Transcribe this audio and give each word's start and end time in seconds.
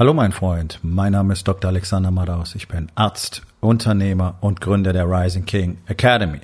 Hallo 0.00 0.14
mein 0.14 0.32
Freund, 0.32 0.78
mein 0.82 1.12
Name 1.12 1.34
ist 1.34 1.46
Dr. 1.46 1.68
Alexander 1.68 2.10
Madaus. 2.10 2.54
Ich 2.54 2.68
bin 2.68 2.90
Arzt, 2.94 3.42
Unternehmer 3.60 4.38
und 4.40 4.62
Gründer 4.62 4.94
der 4.94 5.04
Rising 5.04 5.44
King 5.44 5.76
Academy 5.88 6.40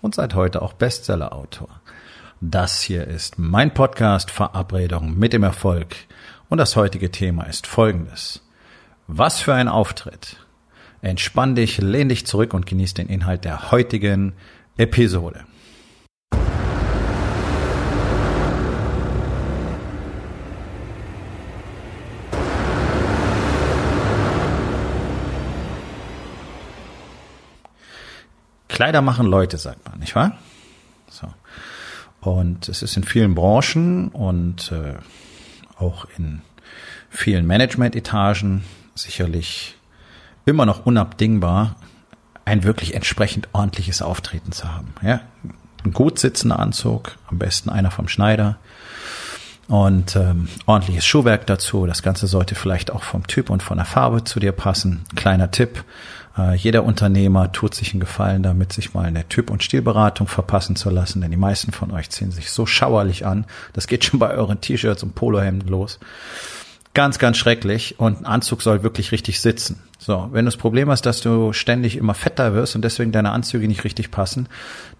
und 0.00 0.14
seit 0.14 0.34
heute 0.34 0.62
auch 0.62 0.72
Bestseller-Autor. 0.72 1.68
Das 2.40 2.80
hier 2.80 3.06
ist 3.06 3.38
mein 3.38 3.74
Podcast 3.74 4.30
Verabredung 4.30 5.18
mit 5.18 5.34
dem 5.34 5.42
Erfolg 5.42 5.96
und 6.48 6.56
das 6.56 6.76
heutige 6.76 7.10
Thema 7.10 7.42
ist 7.42 7.66
folgendes. 7.66 8.40
Was 9.06 9.38
für 9.38 9.52
ein 9.52 9.68
Auftritt. 9.68 10.38
Entspann 11.02 11.54
dich, 11.54 11.76
lehn 11.82 12.08
dich 12.08 12.24
zurück 12.24 12.54
und 12.54 12.64
genieß 12.64 12.94
den 12.94 13.08
Inhalt 13.08 13.44
der 13.44 13.70
heutigen 13.70 14.32
Episode. 14.78 15.44
Kleider 28.74 29.02
machen 29.02 29.26
Leute, 29.26 29.56
sagt 29.56 29.88
man, 29.88 30.00
nicht 30.00 30.16
wahr? 30.16 30.36
So. 31.08 31.28
Und 32.20 32.68
es 32.68 32.82
ist 32.82 32.96
in 32.96 33.04
vielen 33.04 33.36
Branchen 33.36 34.08
und 34.08 34.72
äh, 34.72 34.94
auch 35.78 36.08
in 36.18 36.42
vielen 37.08 37.46
Management-Etagen 37.46 38.64
sicherlich 38.96 39.76
immer 40.44 40.66
noch 40.66 40.86
unabdingbar, 40.86 41.76
ein 42.44 42.64
wirklich 42.64 42.94
entsprechend 42.94 43.48
ordentliches 43.52 44.02
Auftreten 44.02 44.50
zu 44.50 44.74
haben. 44.74 44.92
Ja? 45.02 45.20
Ein 45.84 45.92
gut 45.92 46.18
sitzender 46.18 46.58
Anzug, 46.58 47.16
am 47.28 47.38
besten 47.38 47.70
einer 47.70 47.92
vom 47.92 48.08
Schneider 48.08 48.58
und 49.68 50.16
ähm, 50.16 50.48
ordentliches 50.66 51.06
Schuhwerk 51.06 51.46
dazu. 51.46 51.86
Das 51.86 52.02
Ganze 52.02 52.26
sollte 52.26 52.56
vielleicht 52.56 52.90
auch 52.90 53.04
vom 53.04 53.24
Typ 53.28 53.50
und 53.50 53.62
von 53.62 53.76
der 53.76 53.86
Farbe 53.86 54.24
zu 54.24 54.40
dir 54.40 54.50
passen. 54.50 55.04
Kleiner 55.14 55.52
Tipp, 55.52 55.84
äh, 56.36 56.54
jeder 56.54 56.84
Unternehmer 56.84 57.52
tut 57.52 57.74
sich 57.74 57.92
einen 57.92 58.00
Gefallen 58.00 58.42
damit, 58.42 58.72
sich 58.72 58.94
mal 58.94 59.04
eine 59.04 59.28
Typ- 59.28 59.50
und 59.50 59.62
Stilberatung 59.62 60.26
verpassen 60.26 60.76
zu 60.76 60.90
lassen, 60.90 61.20
denn 61.20 61.30
die 61.30 61.36
meisten 61.36 61.72
von 61.72 61.90
euch 61.90 62.10
ziehen 62.10 62.32
sich 62.32 62.50
so 62.50 62.66
schauerlich 62.66 63.26
an. 63.26 63.46
Das 63.72 63.86
geht 63.86 64.04
schon 64.04 64.18
bei 64.18 64.30
euren 64.30 64.60
T-Shirts 64.60 65.02
und 65.02 65.14
Polohemden 65.14 65.68
los. 65.68 65.98
Ganz, 66.94 67.18
ganz 67.18 67.36
schrecklich 67.38 67.98
und 67.98 68.20
ein 68.20 68.24
Anzug 68.24 68.62
soll 68.62 68.84
wirklich 68.84 69.10
richtig 69.10 69.40
sitzen. 69.40 69.82
So, 69.98 70.28
wenn 70.30 70.44
du 70.44 70.50
das 70.50 70.56
Problem 70.56 70.90
hast, 70.90 71.06
dass 71.06 71.20
du 71.20 71.52
ständig 71.52 71.96
immer 71.96 72.14
fetter 72.14 72.54
wirst 72.54 72.76
und 72.76 72.82
deswegen 72.82 73.10
deine 73.10 73.32
Anzüge 73.32 73.66
nicht 73.66 73.82
richtig 73.82 74.12
passen, 74.12 74.48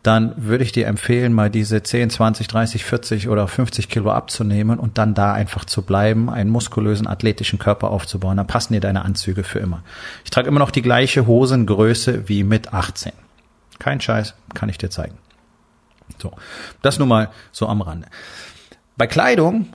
dann 0.03 0.34
würde 0.37 0.65
ich 0.65 0.72
dir 0.72 0.89
empfehlen, 0.89 1.33
mal 1.33 1.50
diese 1.50 1.84
10, 1.84 2.11
20, 2.11 2.48
30, 2.48 2.84
40 2.84 3.28
oder 3.28 3.47
50 3.47 3.89
Kilo 3.89 4.11
abzunehmen 4.11 4.81
und 4.81 4.98
dann 4.98 5.15
da 5.15 5.34
einfach 5.34 5.67
zu 5.67 5.83
bleiben, 5.83 6.28
einen 6.31 6.50
muskulösen, 6.50 7.06
athletischen 7.06 7.61
Körper 7.61 7.91
aufzubauen. 7.91 8.39
Dann 8.39 8.48
passen 8.48 8.72
dir 8.72 8.81
deine 8.81 9.05
Anzüge 9.05 9.45
für 9.45 9.61
immer. 9.61 9.84
Ich 10.25 10.31
trage 10.31 10.48
immer 10.48 10.59
noch 10.59 10.72
die 10.72 10.83
gleiche 10.83 11.28
Hosengröße 11.28 12.28
wie 12.28 12.42
mit 12.42 12.75
18. 12.75 13.12
Kein 13.78 14.00
Scheiß, 14.00 14.34
kann 14.53 14.69
ich 14.69 14.78
dir 14.78 14.91
zeigen. 14.91 15.19
So, 16.19 16.33
das 16.83 16.98
nur 16.98 17.06
mal 17.06 17.31
so 17.53 17.69
am 17.69 17.83
Rande. 17.83 18.09
Bei 18.97 19.06
Kleidung, 19.06 19.69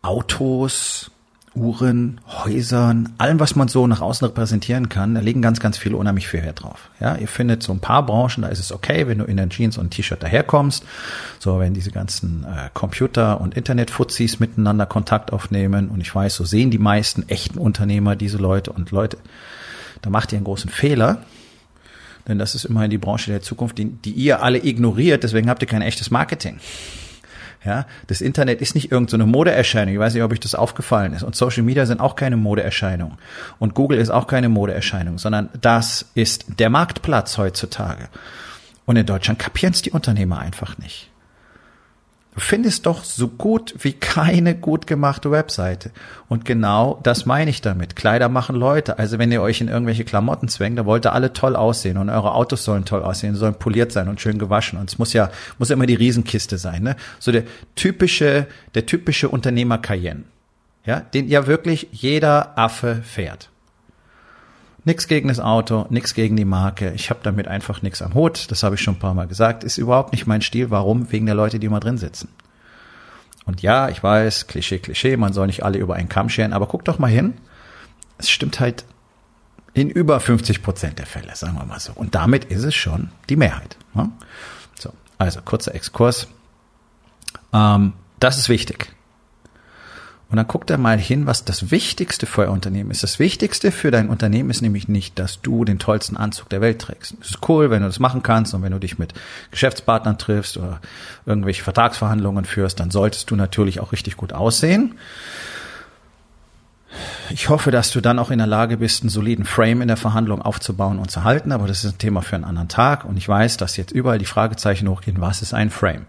Autos, 0.00 1.10
Uhren, 1.58 2.20
Häusern, 2.26 3.10
allem, 3.18 3.40
was 3.40 3.56
man 3.56 3.68
so 3.68 3.86
nach 3.86 4.00
außen 4.00 4.26
repräsentieren 4.26 4.88
kann, 4.88 5.14
da 5.14 5.20
legen 5.20 5.42
ganz, 5.42 5.60
ganz 5.60 5.76
viele 5.76 5.96
unheimlich 5.96 6.28
viel 6.28 6.42
Wert 6.42 6.62
drauf. 6.62 6.90
Ja, 7.00 7.16
ihr 7.16 7.28
findet 7.28 7.62
so 7.62 7.72
ein 7.72 7.80
paar 7.80 8.04
Branchen, 8.06 8.42
da 8.42 8.48
ist 8.48 8.58
es 8.58 8.72
okay, 8.72 9.06
wenn 9.06 9.18
du 9.18 9.24
in 9.24 9.36
der 9.36 9.48
Jeans 9.48 9.78
und 9.78 9.90
T-Shirt 9.90 10.22
daherkommst. 10.22 10.84
So, 11.38 11.58
wenn 11.58 11.74
diese 11.74 11.90
ganzen 11.90 12.44
äh, 12.44 12.70
Computer- 12.74 13.40
und 13.40 13.54
Internet-Fuzis 13.54 14.40
miteinander 14.40 14.86
Kontakt 14.86 15.32
aufnehmen. 15.32 15.88
Und 15.88 16.00
ich 16.00 16.14
weiß, 16.14 16.34
so 16.34 16.44
sehen 16.44 16.70
die 16.70 16.78
meisten 16.78 17.28
echten 17.28 17.58
Unternehmer 17.58 18.16
diese 18.16 18.38
Leute. 18.38 18.72
Und 18.72 18.90
Leute, 18.90 19.18
da 20.02 20.10
macht 20.10 20.32
ihr 20.32 20.36
einen 20.36 20.44
großen 20.44 20.70
Fehler. 20.70 21.22
Denn 22.26 22.38
das 22.38 22.54
ist 22.54 22.66
immerhin 22.66 22.90
die 22.90 22.98
Branche 22.98 23.30
der 23.30 23.42
Zukunft, 23.42 23.78
die, 23.78 23.86
die 23.86 24.12
ihr 24.12 24.42
alle 24.42 24.64
ignoriert. 24.64 25.22
Deswegen 25.24 25.48
habt 25.48 25.62
ihr 25.62 25.68
kein 25.68 25.82
echtes 25.82 26.10
Marketing. 26.10 26.58
Ja, 27.64 27.86
das 28.06 28.20
Internet 28.20 28.60
ist 28.60 28.74
nicht 28.74 28.92
irgendeine 28.92 29.24
so 29.24 29.28
Modeerscheinung. 29.28 29.92
Ich 29.92 30.00
weiß 30.00 30.14
nicht, 30.14 30.22
ob 30.22 30.32
euch 30.32 30.40
das 30.40 30.54
aufgefallen 30.54 31.12
ist. 31.12 31.24
Und 31.24 31.34
Social 31.34 31.64
Media 31.64 31.86
sind 31.86 32.00
auch 32.00 32.14
keine 32.14 32.36
Modeerscheinung. 32.36 33.18
Und 33.58 33.74
Google 33.74 33.98
ist 33.98 34.10
auch 34.10 34.26
keine 34.28 34.48
Modeerscheinung, 34.48 35.18
sondern 35.18 35.48
das 35.60 36.06
ist 36.14 36.46
der 36.60 36.70
Marktplatz 36.70 37.36
heutzutage. 37.36 38.08
Und 38.86 38.96
in 38.96 39.06
Deutschland 39.06 39.38
kapieren 39.38 39.72
es 39.72 39.82
die 39.82 39.90
Unternehmer 39.90 40.38
einfach 40.38 40.78
nicht. 40.78 41.10
Du 42.38 42.44
findest 42.44 42.86
doch 42.86 43.02
so 43.02 43.26
gut 43.26 43.74
wie 43.80 43.94
keine 43.94 44.54
gut 44.54 44.86
gemachte 44.86 45.32
Webseite. 45.32 45.90
Und 46.28 46.44
genau 46.44 47.00
das 47.02 47.26
meine 47.26 47.50
ich 47.50 47.62
damit. 47.62 47.96
Kleider 47.96 48.28
machen 48.28 48.54
Leute. 48.54 48.96
Also 48.96 49.18
wenn 49.18 49.32
ihr 49.32 49.42
euch 49.42 49.60
in 49.60 49.66
irgendwelche 49.66 50.04
Klamotten 50.04 50.46
zwängt, 50.46 50.78
da 50.78 50.86
wollt 50.86 51.04
ihr 51.04 51.12
alle 51.12 51.32
toll 51.32 51.56
aussehen 51.56 51.96
und 51.96 52.10
eure 52.10 52.34
Autos 52.34 52.62
sollen 52.62 52.84
toll 52.84 53.02
aussehen, 53.02 53.34
sollen 53.34 53.56
poliert 53.56 53.90
sein 53.90 54.06
und 54.06 54.20
schön 54.20 54.38
gewaschen. 54.38 54.78
Und 54.78 54.88
es 54.88 55.00
muss 55.00 55.14
ja, 55.14 55.32
muss 55.58 55.70
ja 55.70 55.74
immer 55.74 55.86
die 55.86 55.96
Riesenkiste 55.96 56.58
sein, 56.58 56.84
ne? 56.84 56.94
So 57.18 57.32
der 57.32 57.42
typische, 57.74 58.46
der 58.76 58.86
typische 58.86 59.28
Unternehmer 59.28 59.78
Cayenne. 59.78 60.22
Ja, 60.86 61.00
den 61.00 61.26
ja 61.26 61.48
wirklich 61.48 61.88
jeder 61.90 62.56
Affe 62.56 63.02
fährt. 63.02 63.50
Nix 64.88 65.06
gegen 65.06 65.28
das 65.28 65.38
Auto, 65.38 65.84
nix 65.90 66.14
gegen 66.14 66.34
die 66.34 66.46
Marke. 66.46 66.92
Ich 66.94 67.10
habe 67.10 67.20
damit 67.22 67.46
einfach 67.46 67.82
nichts 67.82 68.00
am 68.00 68.14
Hut. 68.14 68.50
Das 68.50 68.62
habe 68.62 68.76
ich 68.76 68.80
schon 68.80 68.94
ein 68.94 68.98
paar 68.98 69.12
Mal 69.12 69.26
gesagt. 69.26 69.62
Ist 69.62 69.76
überhaupt 69.76 70.12
nicht 70.12 70.26
mein 70.26 70.40
Stil. 70.40 70.70
Warum? 70.70 71.12
Wegen 71.12 71.26
der 71.26 71.34
Leute, 71.34 71.58
die 71.58 71.66
immer 71.66 71.78
drin 71.78 71.98
sitzen. 71.98 72.30
Und 73.44 73.60
ja, 73.60 73.90
ich 73.90 74.02
weiß, 74.02 74.46
Klischee, 74.46 74.78
Klischee, 74.78 75.18
man 75.18 75.34
soll 75.34 75.46
nicht 75.46 75.62
alle 75.62 75.76
über 75.76 75.96
einen 75.96 76.08
Kamm 76.08 76.30
scheren, 76.30 76.54
aber 76.54 76.66
guck 76.68 76.86
doch 76.86 76.98
mal 76.98 77.10
hin. 77.10 77.34
Es 78.16 78.30
stimmt 78.30 78.60
halt 78.60 78.86
in 79.74 79.90
über 79.90 80.20
50 80.20 80.62
Prozent 80.62 80.98
der 80.98 81.04
Fälle, 81.04 81.36
sagen 81.36 81.58
wir 81.58 81.66
mal 81.66 81.80
so. 81.80 81.92
Und 81.94 82.14
damit 82.14 82.46
ist 82.46 82.64
es 82.64 82.74
schon 82.74 83.10
die 83.28 83.36
Mehrheit. 83.36 83.76
Ne? 83.92 84.10
So, 84.78 84.94
also 85.18 85.42
kurzer 85.42 85.74
Exkurs. 85.74 86.28
Ähm, 87.52 87.92
das 88.20 88.38
ist 88.38 88.48
wichtig. 88.48 88.90
Und 90.30 90.36
dann 90.36 90.46
guckt 90.46 90.68
er 90.68 90.76
mal 90.76 90.98
hin, 90.98 91.26
was 91.26 91.44
das 91.44 91.70
Wichtigste 91.70 92.26
für 92.26 92.42
euer 92.42 92.50
Unternehmen 92.50 92.90
ist. 92.90 93.02
Das 93.02 93.18
Wichtigste 93.18 93.72
für 93.72 93.90
dein 93.90 94.10
Unternehmen 94.10 94.50
ist 94.50 94.60
nämlich 94.60 94.86
nicht, 94.86 95.18
dass 95.18 95.40
du 95.40 95.64
den 95.64 95.78
tollsten 95.78 96.18
Anzug 96.18 96.50
der 96.50 96.60
Welt 96.60 96.80
trägst. 96.80 97.14
Es 97.22 97.30
ist 97.30 97.48
cool, 97.48 97.70
wenn 97.70 97.80
du 97.80 97.88
das 97.88 97.98
machen 97.98 98.22
kannst 98.22 98.52
und 98.52 98.62
wenn 98.62 98.72
du 98.72 98.78
dich 98.78 98.98
mit 98.98 99.14
Geschäftspartnern 99.52 100.18
triffst 100.18 100.58
oder 100.58 100.80
irgendwelche 101.24 101.62
Vertragsverhandlungen 101.62 102.44
führst, 102.44 102.78
dann 102.78 102.90
solltest 102.90 103.30
du 103.30 103.36
natürlich 103.36 103.80
auch 103.80 103.92
richtig 103.92 104.18
gut 104.18 104.34
aussehen. 104.34 104.96
Ich 107.30 107.48
hoffe, 107.48 107.70
dass 107.70 107.90
du 107.90 108.00
dann 108.00 108.18
auch 108.18 108.30
in 108.30 108.38
der 108.38 108.46
Lage 108.46 108.78
bist, 108.78 109.02
einen 109.02 109.10
soliden 109.10 109.46
Frame 109.46 109.82
in 109.82 109.88
der 109.88 109.96
Verhandlung 109.96 110.42
aufzubauen 110.42 110.98
und 110.98 111.10
zu 111.10 111.24
halten, 111.24 111.52
aber 111.52 111.66
das 111.66 111.84
ist 111.84 111.94
ein 111.94 111.98
Thema 111.98 112.22
für 112.22 112.36
einen 112.36 112.44
anderen 112.44 112.68
Tag 112.68 113.04
und 113.04 113.16
ich 113.16 113.28
weiß, 113.28 113.56
dass 113.58 113.76
jetzt 113.76 113.92
überall 113.92 114.18
die 114.18 114.24
Fragezeichen 114.24 114.88
hochgehen, 114.88 115.20
was 115.20 115.40
ist 115.40 115.54
ein 115.54 115.70
Frame? 115.70 116.06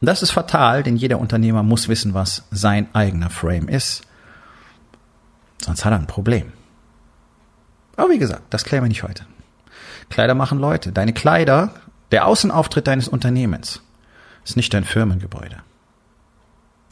Und 0.00 0.06
das 0.06 0.22
ist 0.22 0.30
fatal, 0.30 0.82
denn 0.82 0.96
jeder 0.96 1.18
Unternehmer 1.18 1.62
muss 1.62 1.88
wissen, 1.88 2.14
was 2.14 2.44
sein 2.50 2.88
eigener 2.94 3.30
Frame 3.30 3.68
ist. 3.68 4.02
Sonst 5.60 5.84
hat 5.84 5.92
er 5.92 5.98
ein 5.98 6.06
Problem. 6.06 6.52
Aber 7.96 8.10
wie 8.10 8.18
gesagt, 8.18 8.42
das 8.50 8.64
klären 8.64 8.84
wir 8.84 8.88
nicht 8.88 9.02
heute. 9.02 9.26
Kleider 10.08 10.34
machen 10.34 10.58
Leute. 10.58 10.92
Deine 10.92 11.12
Kleider, 11.12 11.74
der 12.12 12.26
Außenauftritt 12.26 12.86
deines 12.86 13.08
Unternehmens 13.08 13.82
ist 14.44 14.56
nicht 14.56 14.72
dein 14.72 14.84
Firmengebäude. 14.84 15.56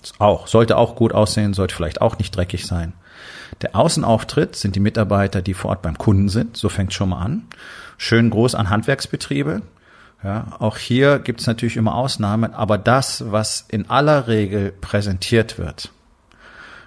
Ist 0.02 0.20
auch, 0.20 0.46
sollte 0.46 0.76
auch 0.76 0.96
gut 0.96 1.12
aussehen, 1.12 1.54
sollte 1.54 1.74
vielleicht 1.74 2.00
auch 2.00 2.18
nicht 2.18 2.34
dreckig 2.36 2.66
sein. 2.66 2.92
Der 3.62 3.74
Außenauftritt 3.74 4.56
sind 4.56 4.76
die 4.76 4.80
Mitarbeiter, 4.80 5.42
die 5.42 5.54
vor 5.54 5.70
Ort 5.70 5.82
beim 5.82 5.96
Kunden 5.96 6.28
sind. 6.28 6.56
So 6.56 6.68
fängt 6.68 6.92
schon 6.92 7.10
mal 7.10 7.22
an. 7.22 7.48
Schön 7.96 8.30
groß 8.30 8.54
an 8.54 8.68
Handwerksbetriebe. 8.68 9.62
Ja, 10.22 10.56
auch 10.58 10.78
hier 10.78 11.18
gibt 11.18 11.40
es 11.40 11.46
natürlich 11.46 11.76
immer 11.76 11.94
Ausnahmen, 11.94 12.54
aber 12.54 12.78
das, 12.78 13.30
was 13.30 13.64
in 13.68 13.90
aller 13.90 14.28
Regel 14.28 14.72
präsentiert 14.72 15.58
wird, 15.58 15.92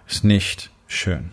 ist 0.08 0.24
nicht 0.24 0.72
schön. 0.88 1.32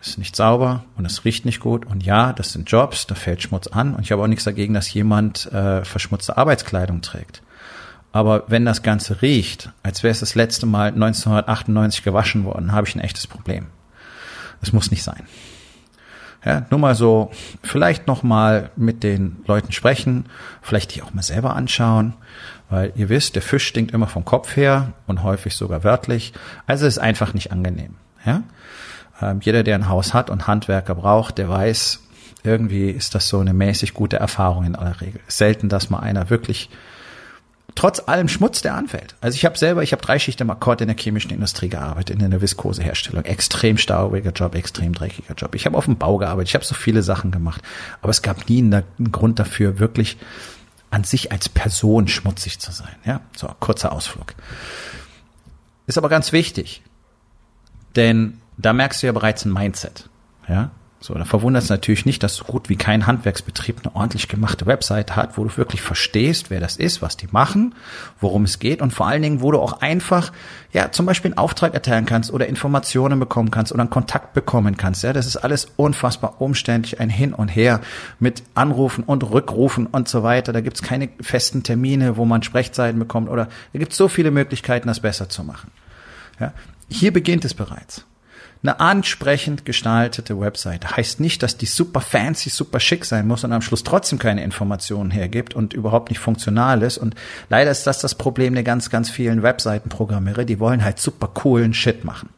Ist 0.00 0.18
nicht 0.18 0.36
sauber 0.36 0.84
und 0.96 1.06
es 1.06 1.24
riecht 1.24 1.44
nicht 1.44 1.58
gut. 1.58 1.86
Und 1.86 2.04
ja, 2.04 2.32
das 2.32 2.52
sind 2.52 2.70
Jobs, 2.70 3.06
da 3.06 3.16
fällt 3.16 3.42
Schmutz 3.42 3.66
an. 3.66 3.94
Und 3.94 4.02
ich 4.02 4.12
habe 4.12 4.22
auch 4.22 4.28
nichts 4.28 4.44
dagegen, 4.44 4.74
dass 4.74 4.92
jemand 4.92 5.50
äh, 5.52 5.84
verschmutzte 5.84 6.36
Arbeitskleidung 6.36 7.02
trägt. 7.02 7.42
Aber 8.12 8.44
wenn 8.46 8.64
das 8.64 8.82
Ganze 8.82 9.22
riecht, 9.22 9.70
als 9.82 10.02
wäre 10.02 10.12
es 10.12 10.20
das 10.20 10.34
letzte 10.34 10.66
Mal 10.66 10.88
1998 10.88 12.04
gewaschen 12.04 12.44
worden, 12.44 12.72
habe 12.72 12.86
ich 12.86 12.94
ein 12.94 13.00
echtes 13.00 13.26
Problem. 13.26 13.66
Es 14.62 14.72
muss 14.72 14.90
nicht 14.90 15.02
sein. 15.02 15.26
Ja, 16.48 16.64
nur 16.70 16.80
mal 16.80 16.94
so, 16.94 17.30
vielleicht 17.62 18.06
noch 18.06 18.22
mal 18.22 18.70
mit 18.74 19.02
den 19.02 19.36
Leuten 19.46 19.70
sprechen, 19.70 20.24
vielleicht 20.62 20.94
die 20.94 21.02
auch 21.02 21.12
mal 21.12 21.20
selber 21.20 21.54
anschauen, 21.54 22.14
weil 22.70 22.90
ihr 22.96 23.10
wisst, 23.10 23.34
der 23.34 23.42
Fisch 23.42 23.66
stinkt 23.66 23.92
immer 23.92 24.06
vom 24.06 24.24
Kopf 24.24 24.56
her 24.56 24.94
und 25.06 25.22
häufig 25.22 25.56
sogar 25.56 25.84
wörtlich. 25.84 26.32
Also 26.66 26.86
ist 26.86 26.96
einfach 26.96 27.34
nicht 27.34 27.52
angenehm. 27.52 27.96
Ja? 28.24 28.44
Ähm, 29.20 29.40
jeder, 29.42 29.62
der 29.62 29.74
ein 29.74 29.90
Haus 29.90 30.14
hat 30.14 30.30
und 30.30 30.46
Handwerker 30.46 30.94
braucht, 30.94 31.36
der 31.36 31.50
weiß, 31.50 32.00
irgendwie 32.44 32.88
ist 32.88 33.14
das 33.14 33.28
so 33.28 33.40
eine 33.40 33.52
mäßig 33.52 33.92
gute 33.92 34.16
Erfahrung 34.16 34.64
in 34.64 34.74
aller 34.74 35.02
Regel. 35.02 35.20
Selten, 35.28 35.68
dass 35.68 35.90
mal 35.90 35.98
einer 35.98 36.30
wirklich 36.30 36.70
trotz 37.78 38.02
allem 38.08 38.26
Schmutz, 38.26 38.60
der 38.60 38.74
anfällt. 38.74 39.14
Also 39.20 39.36
ich 39.36 39.44
habe 39.44 39.56
selber, 39.56 39.84
ich 39.84 39.92
habe 39.92 40.02
drei 40.02 40.18
Schichten 40.18 40.42
im 40.42 40.50
Akkord 40.50 40.80
in 40.80 40.88
der 40.88 40.96
chemischen 40.96 41.30
Industrie 41.30 41.68
gearbeitet, 41.68 42.20
in 42.20 42.28
der 42.28 42.40
Viskoseherstellung. 42.40 43.24
Extrem 43.24 43.78
staubiger 43.78 44.32
Job, 44.32 44.56
extrem 44.56 44.94
dreckiger 44.94 45.34
Job. 45.34 45.54
Ich 45.54 45.64
habe 45.64 45.78
auf 45.78 45.84
dem 45.84 45.96
Bau 45.96 46.18
gearbeitet, 46.18 46.48
ich 46.48 46.54
habe 46.56 46.64
so 46.64 46.74
viele 46.74 47.04
Sachen 47.04 47.30
gemacht. 47.30 47.62
Aber 48.02 48.10
es 48.10 48.20
gab 48.22 48.48
nie 48.48 48.58
einen 48.58 48.82
Grund 49.12 49.38
dafür, 49.38 49.78
wirklich 49.78 50.16
an 50.90 51.04
sich 51.04 51.30
als 51.30 51.48
Person 51.48 52.08
schmutzig 52.08 52.58
zu 52.58 52.72
sein. 52.72 52.96
Ja, 53.04 53.20
so 53.36 53.46
kurzer 53.60 53.92
Ausflug. 53.92 54.34
Ist 55.86 55.98
aber 55.98 56.08
ganz 56.08 56.32
wichtig, 56.32 56.82
denn 57.94 58.40
da 58.56 58.72
merkst 58.72 59.04
du 59.04 59.06
ja 59.06 59.12
bereits 59.12 59.44
ein 59.44 59.52
Mindset. 59.52 60.08
Ja, 60.48 60.72
so, 61.00 61.14
da 61.14 61.24
verwundert 61.24 61.62
es 61.62 61.70
natürlich 61.70 62.06
nicht, 62.06 62.24
dass 62.24 62.34
so 62.34 62.44
gut 62.44 62.68
wie 62.68 62.74
kein 62.74 63.06
Handwerksbetrieb 63.06 63.76
eine 63.84 63.94
ordentlich 63.94 64.26
gemachte 64.26 64.66
Website 64.66 65.14
hat, 65.14 65.38
wo 65.38 65.44
du 65.44 65.56
wirklich 65.56 65.80
verstehst, 65.80 66.50
wer 66.50 66.58
das 66.58 66.76
ist, 66.76 67.02
was 67.02 67.16
die 67.16 67.28
machen, 67.30 67.76
worum 68.20 68.42
es 68.42 68.58
geht 68.58 68.82
und 68.82 68.92
vor 68.92 69.06
allen 69.06 69.22
Dingen, 69.22 69.40
wo 69.40 69.52
du 69.52 69.60
auch 69.60 69.80
einfach, 69.80 70.32
ja, 70.72 70.90
zum 70.90 71.06
Beispiel 71.06 71.30
einen 71.30 71.38
Auftrag 71.38 71.72
erteilen 71.72 72.04
kannst 72.04 72.32
oder 72.32 72.48
Informationen 72.48 73.20
bekommen 73.20 73.52
kannst 73.52 73.70
oder 73.70 73.82
einen 73.82 73.90
Kontakt 73.90 74.34
bekommen 74.34 74.76
kannst. 74.76 75.04
Ja, 75.04 75.12
das 75.12 75.26
ist 75.26 75.36
alles 75.36 75.68
unfassbar 75.76 76.40
umständlich, 76.40 76.98
ein 76.98 77.10
Hin 77.10 77.32
und 77.32 77.48
Her 77.48 77.80
mit 78.18 78.42
Anrufen 78.54 79.04
und 79.04 79.22
Rückrufen 79.22 79.86
und 79.86 80.08
so 80.08 80.24
weiter. 80.24 80.52
Da 80.52 80.60
gibt's 80.60 80.82
keine 80.82 81.10
festen 81.20 81.62
Termine, 81.62 82.16
wo 82.16 82.24
man 82.24 82.42
Sprechzeiten 82.42 82.98
bekommt 82.98 83.28
oder 83.28 83.48
da 83.72 83.78
gibt's 83.78 83.96
so 83.96 84.08
viele 84.08 84.32
Möglichkeiten, 84.32 84.88
das 84.88 84.98
besser 84.98 85.28
zu 85.28 85.44
machen. 85.44 85.70
Ja, 86.40 86.52
hier 86.88 87.12
beginnt 87.12 87.44
es 87.44 87.54
bereits. 87.54 88.04
Eine 88.62 88.80
ansprechend 88.80 89.64
gestaltete 89.64 90.40
Website 90.40 90.96
heißt 90.96 91.20
nicht, 91.20 91.44
dass 91.44 91.56
die 91.56 91.66
super 91.66 92.00
fancy, 92.00 92.50
super 92.50 92.80
schick 92.80 93.04
sein 93.04 93.28
muss 93.28 93.44
und 93.44 93.52
am 93.52 93.62
Schluss 93.62 93.84
trotzdem 93.84 94.18
keine 94.18 94.42
Informationen 94.42 95.12
hergibt 95.12 95.54
und 95.54 95.74
überhaupt 95.74 96.10
nicht 96.10 96.18
funktional 96.18 96.82
ist. 96.82 96.98
Und 96.98 97.14
leider 97.48 97.70
ist 97.70 97.86
das 97.86 98.00
das 98.00 98.16
Problem 98.16 98.54
der 98.54 98.64
ganz, 98.64 98.90
ganz 98.90 99.10
vielen 99.10 99.44
Webseitenprogrammierer. 99.44 100.44
Die 100.44 100.58
wollen 100.58 100.82
halt 100.82 100.98
super 100.98 101.28
coolen 101.28 101.72
Shit 101.72 102.04
machen. 102.04 102.30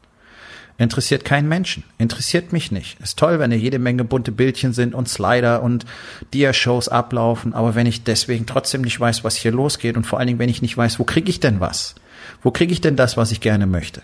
Interessiert 0.76 1.24
keinen 1.24 1.48
Menschen. 1.48 1.84
Interessiert 1.98 2.52
mich 2.52 2.70
nicht. 2.70 3.00
Ist 3.00 3.18
toll, 3.18 3.38
wenn 3.38 3.50
da 3.50 3.56
jede 3.56 3.78
Menge 3.78 4.04
bunte 4.04 4.32
Bildchen 4.32 4.72
sind 4.72 4.94
und 4.94 5.08
Slider 5.08 5.62
und 5.62 5.84
Dia-Shows 6.32 6.88
ablaufen. 6.88 7.54
Aber 7.54 7.74
wenn 7.74 7.86
ich 7.86 8.04
deswegen 8.04 8.46
trotzdem 8.46 8.82
nicht 8.82 8.98
weiß, 8.98 9.24
was 9.24 9.36
hier 9.36 9.52
losgeht 9.52 9.96
und 9.96 10.06
vor 10.06 10.18
allen 10.18 10.26
Dingen, 10.26 10.38
wenn 10.38 10.48
ich 10.48 10.62
nicht 10.62 10.76
weiß, 10.76 10.98
wo 10.98 11.04
kriege 11.04 11.30
ich 11.30 11.40
denn 11.40 11.60
was? 11.60 11.94
Wo 12.42 12.50
kriege 12.50 12.72
ich 12.72 12.80
denn 12.80 12.96
das, 12.96 13.16
was 13.16 13.30
ich 13.30 13.40
gerne 13.40 13.66
möchte? 13.66 14.02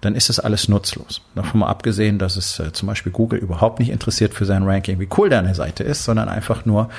Dann 0.00 0.14
ist 0.14 0.28
das 0.28 0.40
alles 0.40 0.68
nutzlos. 0.68 1.22
Davon 1.34 1.60
mal 1.60 1.68
abgesehen, 1.68 2.18
dass 2.18 2.36
es 2.36 2.58
äh, 2.58 2.72
zum 2.72 2.86
Beispiel 2.86 3.12
Google 3.12 3.38
überhaupt 3.38 3.78
nicht 3.78 3.90
interessiert 3.90 4.34
für 4.34 4.44
sein 4.44 4.62
Ranking, 4.64 5.00
wie 5.00 5.08
cool 5.16 5.28
deine 5.28 5.54
Seite 5.54 5.84
ist, 5.84 6.04
sondern 6.04 6.28
einfach 6.28 6.64
nur, 6.64 6.90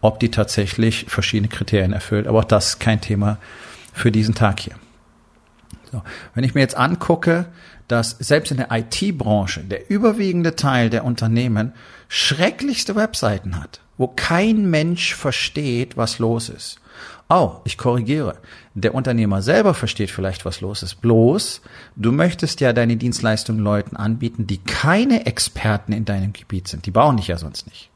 ob 0.00 0.20
die 0.20 0.30
tatsächlich 0.30 1.06
verschiedene 1.08 1.48
Kriterien 1.48 1.92
erfüllt. 1.92 2.26
Aber 2.26 2.40
auch 2.40 2.44
das 2.44 2.70
ist 2.70 2.80
kein 2.80 3.00
Thema 3.00 3.38
für 3.92 4.12
diesen 4.12 4.34
Tag 4.34 4.60
hier. 4.60 4.74
So. 5.90 6.02
Wenn 6.34 6.44
ich 6.44 6.54
mir 6.54 6.60
jetzt 6.60 6.76
angucke, 6.76 7.46
dass 7.88 8.10
selbst 8.10 8.50
in 8.50 8.56
der 8.56 8.68
IT-Branche 8.70 9.60
der 9.60 9.90
überwiegende 9.90 10.56
Teil 10.56 10.90
der 10.90 11.04
Unternehmen 11.04 11.72
schrecklichste 12.08 12.96
Webseiten 12.96 13.60
hat, 13.60 13.80
wo 13.98 14.08
kein 14.08 14.70
Mensch 14.70 15.14
versteht, 15.14 15.96
was 15.96 16.18
los 16.18 16.48
ist. 16.48 16.80
Oh, 17.30 17.56
ich 17.64 17.78
korrigiere. 17.78 18.36
Der 18.74 18.94
Unternehmer 18.94 19.40
selber 19.40 19.72
versteht 19.72 20.10
vielleicht, 20.10 20.44
was 20.44 20.60
los 20.60 20.82
ist. 20.82 20.96
Bloß, 20.96 21.62
du 21.96 22.12
möchtest 22.12 22.60
ja 22.60 22.72
deine 22.72 22.96
Dienstleistungen 22.96 23.62
Leuten 23.62 23.96
anbieten, 23.96 24.46
die 24.46 24.58
keine 24.58 25.24
Experten 25.26 25.92
in 25.92 26.04
deinem 26.04 26.34
Gebiet 26.34 26.68
sind. 26.68 26.84
Die 26.84 26.90
bauen 26.90 27.16
dich 27.16 27.28
ja 27.28 27.38
sonst 27.38 27.66
nicht. 27.66 27.90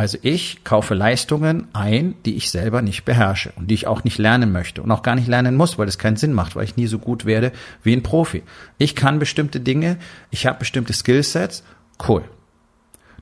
Also 0.00 0.16
ich 0.22 0.62
kaufe 0.62 0.94
Leistungen 0.94 1.66
ein, 1.72 2.14
die 2.24 2.36
ich 2.36 2.52
selber 2.52 2.82
nicht 2.82 3.04
beherrsche 3.04 3.52
und 3.56 3.68
die 3.68 3.74
ich 3.74 3.88
auch 3.88 4.04
nicht 4.04 4.18
lernen 4.18 4.52
möchte 4.52 4.80
und 4.80 4.92
auch 4.92 5.02
gar 5.02 5.16
nicht 5.16 5.26
lernen 5.26 5.56
muss, 5.56 5.76
weil 5.76 5.88
es 5.88 5.98
keinen 5.98 6.16
Sinn 6.16 6.32
macht, 6.32 6.54
weil 6.54 6.62
ich 6.62 6.76
nie 6.76 6.86
so 6.86 7.00
gut 7.00 7.24
werde 7.24 7.50
wie 7.82 7.92
ein 7.92 8.04
Profi. 8.04 8.44
Ich 8.78 8.94
kann 8.94 9.18
bestimmte 9.18 9.58
Dinge, 9.58 9.98
ich 10.30 10.46
habe 10.46 10.60
bestimmte 10.60 10.92
Skillsets, 10.92 11.64
cool. 12.08 12.22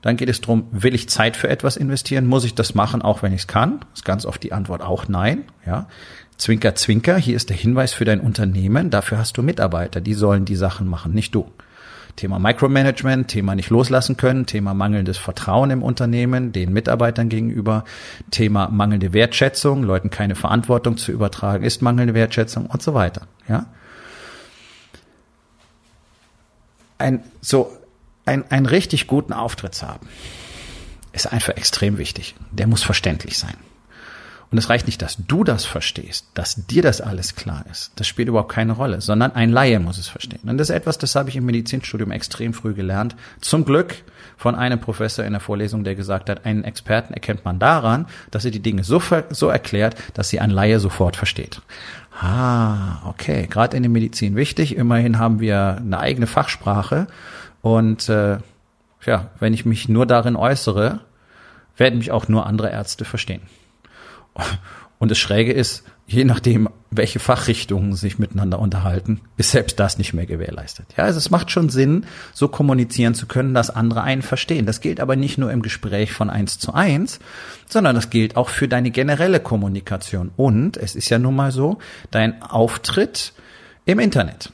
Dann 0.07 0.15
geht 0.15 0.29
es 0.29 0.39
darum, 0.39 0.69
will 0.71 0.95
ich 0.95 1.09
Zeit 1.09 1.35
für 1.35 1.49
etwas 1.49 1.75
investieren? 1.75 2.27
Muss 2.27 2.45
ich 2.45 2.55
das 2.55 2.73
machen, 2.73 3.01
auch 3.01 3.23
wenn 3.23 3.33
ich 3.33 3.41
es 3.41 3.47
kann? 3.47 3.81
Ist 3.93 4.05
ganz 4.05 4.25
oft 4.25 4.41
die 4.41 4.53
Antwort 4.53 4.81
auch 4.81 5.09
nein. 5.09 5.43
Ja. 5.65 5.89
Zwinker, 6.37 6.75
zwinker, 6.75 7.17
hier 7.17 7.35
ist 7.35 7.49
der 7.49 7.57
Hinweis 7.57 7.91
für 7.91 8.05
dein 8.05 8.21
Unternehmen. 8.21 8.89
Dafür 8.89 9.17
hast 9.17 9.35
du 9.35 9.43
Mitarbeiter, 9.43 9.99
die 9.99 10.13
sollen 10.13 10.45
die 10.45 10.55
Sachen 10.55 10.87
machen, 10.87 11.13
nicht 11.13 11.35
du. 11.35 11.51
Thema 12.15 12.39
Micromanagement, 12.39 13.27
Thema 13.27 13.53
nicht 13.53 13.69
loslassen 13.69 14.15
können, 14.15 14.45
Thema 14.45 14.73
mangelndes 14.73 15.17
Vertrauen 15.17 15.71
im 15.71 15.83
Unternehmen, 15.83 16.53
den 16.53 16.71
Mitarbeitern 16.71 17.27
gegenüber, 17.27 17.83
Thema 18.31 18.69
mangelnde 18.69 19.11
Wertschätzung, 19.11 19.83
Leuten 19.83 20.09
keine 20.09 20.35
Verantwortung 20.35 20.95
zu 20.95 21.11
übertragen, 21.11 21.65
ist 21.65 21.81
mangelnde 21.81 22.13
Wertschätzung 22.13 22.67
und 22.67 22.81
so 22.81 22.93
weiter. 22.93 23.23
Ja. 23.49 23.65
Ein, 26.97 27.25
so, 27.41 27.76
ein, 28.27 28.49
einen 28.51 28.65
richtig 28.65 29.07
guten 29.07 29.33
Auftritt 29.33 29.75
zu 29.75 29.87
haben, 29.87 30.07
ist 31.13 31.31
einfach 31.31 31.55
extrem 31.57 31.97
wichtig. 31.97 32.35
Der 32.51 32.67
muss 32.67 32.83
verständlich 32.83 33.37
sein. 33.37 33.55
Und 34.49 34.57
es 34.57 34.69
reicht 34.69 34.85
nicht, 34.85 35.01
dass 35.01 35.17
du 35.27 35.43
das 35.43 35.65
verstehst, 35.65 36.27
dass 36.33 36.67
dir 36.67 36.81
das 36.81 37.01
alles 37.01 37.35
klar 37.35 37.65
ist. 37.69 37.91
Das 37.97 38.07
spielt 38.07 38.29
überhaupt 38.29 38.53
keine 38.53 38.71
Rolle, 38.71 39.01
sondern 39.01 39.33
ein 39.33 39.49
Laie 39.49 39.79
muss 39.79 39.97
es 39.97 40.07
verstehen. 40.07 40.47
Und 40.47 40.57
das 40.57 40.69
ist 40.69 40.75
etwas, 40.75 40.97
das 40.97 41.15
habe 41.15 41.27
ich 41.29 41.35
im 41.35 41.45
Medizinstudium 41.45 42.11
extrem 42.11 42.53
früh 42.53 42.73
gelernt. 42.73 43.17
Zum 43.41 43.65
Glück 43.65 43.95
von 44.37 44.55
einem 44.55 44.79
Professor 44.79 45.25
in 45.25 45.33
der 45.33 45.41
Vorlesung, 45.41 45.83
der 45.83 45.95
gesagt 45.95 46.29
hat, 46.29 46.45
einen 46.45 46.63
Experten 46.63 47.13
erkennt 47.13 47.43
man 47.43 47.59
daran, 47.59 48.07
dass 48.31 48.45
er 48.45 48.51
die 48.51 48.61
Dinge 48.61 48.85
so, 48.85 49.01
so 49.31 49.49
erklärt, 49.49 49.97
dass 50.13 50.29
sie 50.29 50.39
ein 50.39 50.51
Laie 50.51 50.79
sofort 50.79 51.17
versteht. 51.17 51.61
Ah, 52.17 53.05
okay. 53.05 53.47
Gerade 53.47 53.75
in 53.75 53.83
der 53.83 53.89
Medizin 53.89 54.37
wichtig. 54.37 54.77
Immerhin 54.77 55.19
haben 55.19 55.41
wir 55.41 55.77
eine 55.77 55.99
eigene 55.99 56.25
Fachsprache 56.25 57.07
und 57.67 58.07
äh, 58.07 58.37
ja, 59.05 59.29
wenn 59.39 59.53
ich 59.53 59.65
mich 59.65 59.89
nur 59.89 60.05
darin 60.05 60.37
äußere, 60.37 61.01
werden 61.75 61.97
mich 61.97 62.11
auch 62.11 62.29
nur 62.29 62.45
andere 62.45 62.71
Ärzte 62.71 63.03
verstehen. 63.03 63.41
Und 64.99 65.11
das 65.11 65.17
Schräge 65.17 65.51
ist, 65.51 65.83
je 66.07 66.23
nachdem, 66.23 66.69
welche 66.91 67.19
Fachrichtungen 67.19 67.93
sich 67.93 68.19
miteinander 68.19 68.59
unterhalten, 68.59 69.19
ist 69.35 69.51
selbst 69.51 69.81
das 69.81 69.97
nicht 69.97 70.13
mehr 70.13 70.25
gewährleistet. 70.25 70.87
Ja, 70.95 71.03
also 71.03 71.17
es 71.17 71.29
macht 71.29 71.51
schon 71.51 71.67
Sinn, 71.67 72.05
so 72.33 72.47
kommunizieren 72.47 73.13
zu 73.13 73.25
können, 73.25 73.53
dass 73.53 73.69
andere 73.69 74.01
einen 74.01 74.21
verstehen. 74.21 74.65
Das 74.65 74.79
gilt 74.79 75.01
aber 75.01 75.17
nicht 75.17 75.37
nur 75.37 75.51
im 75.51 75.61
Gespräch 75.61 76.13
von 76.13 76.29
eins 76.29 76.59
zu 76.59 76.73
eins, 76.73 77.19
sondern 77.67 77.95
das 77.95 78.09
gilt 78.09 78.37
auch 78.37 78.47
für 78.47 78.69
deine 78.69 78.91
generelle 78.91 79.41
Kommunikation. 79.41 80.31
Und 80.37 80.77
es 80.77 80.95
ist 80.95 81.09
ja 81.09 81.19
nun 81.19 81.35
mal 81.35 81.51
so, 81.51 81.79
dein 82.11 82.41
Auftritt 82.41 83.33
im 83.85 83.99
Internet. 83.99 84.53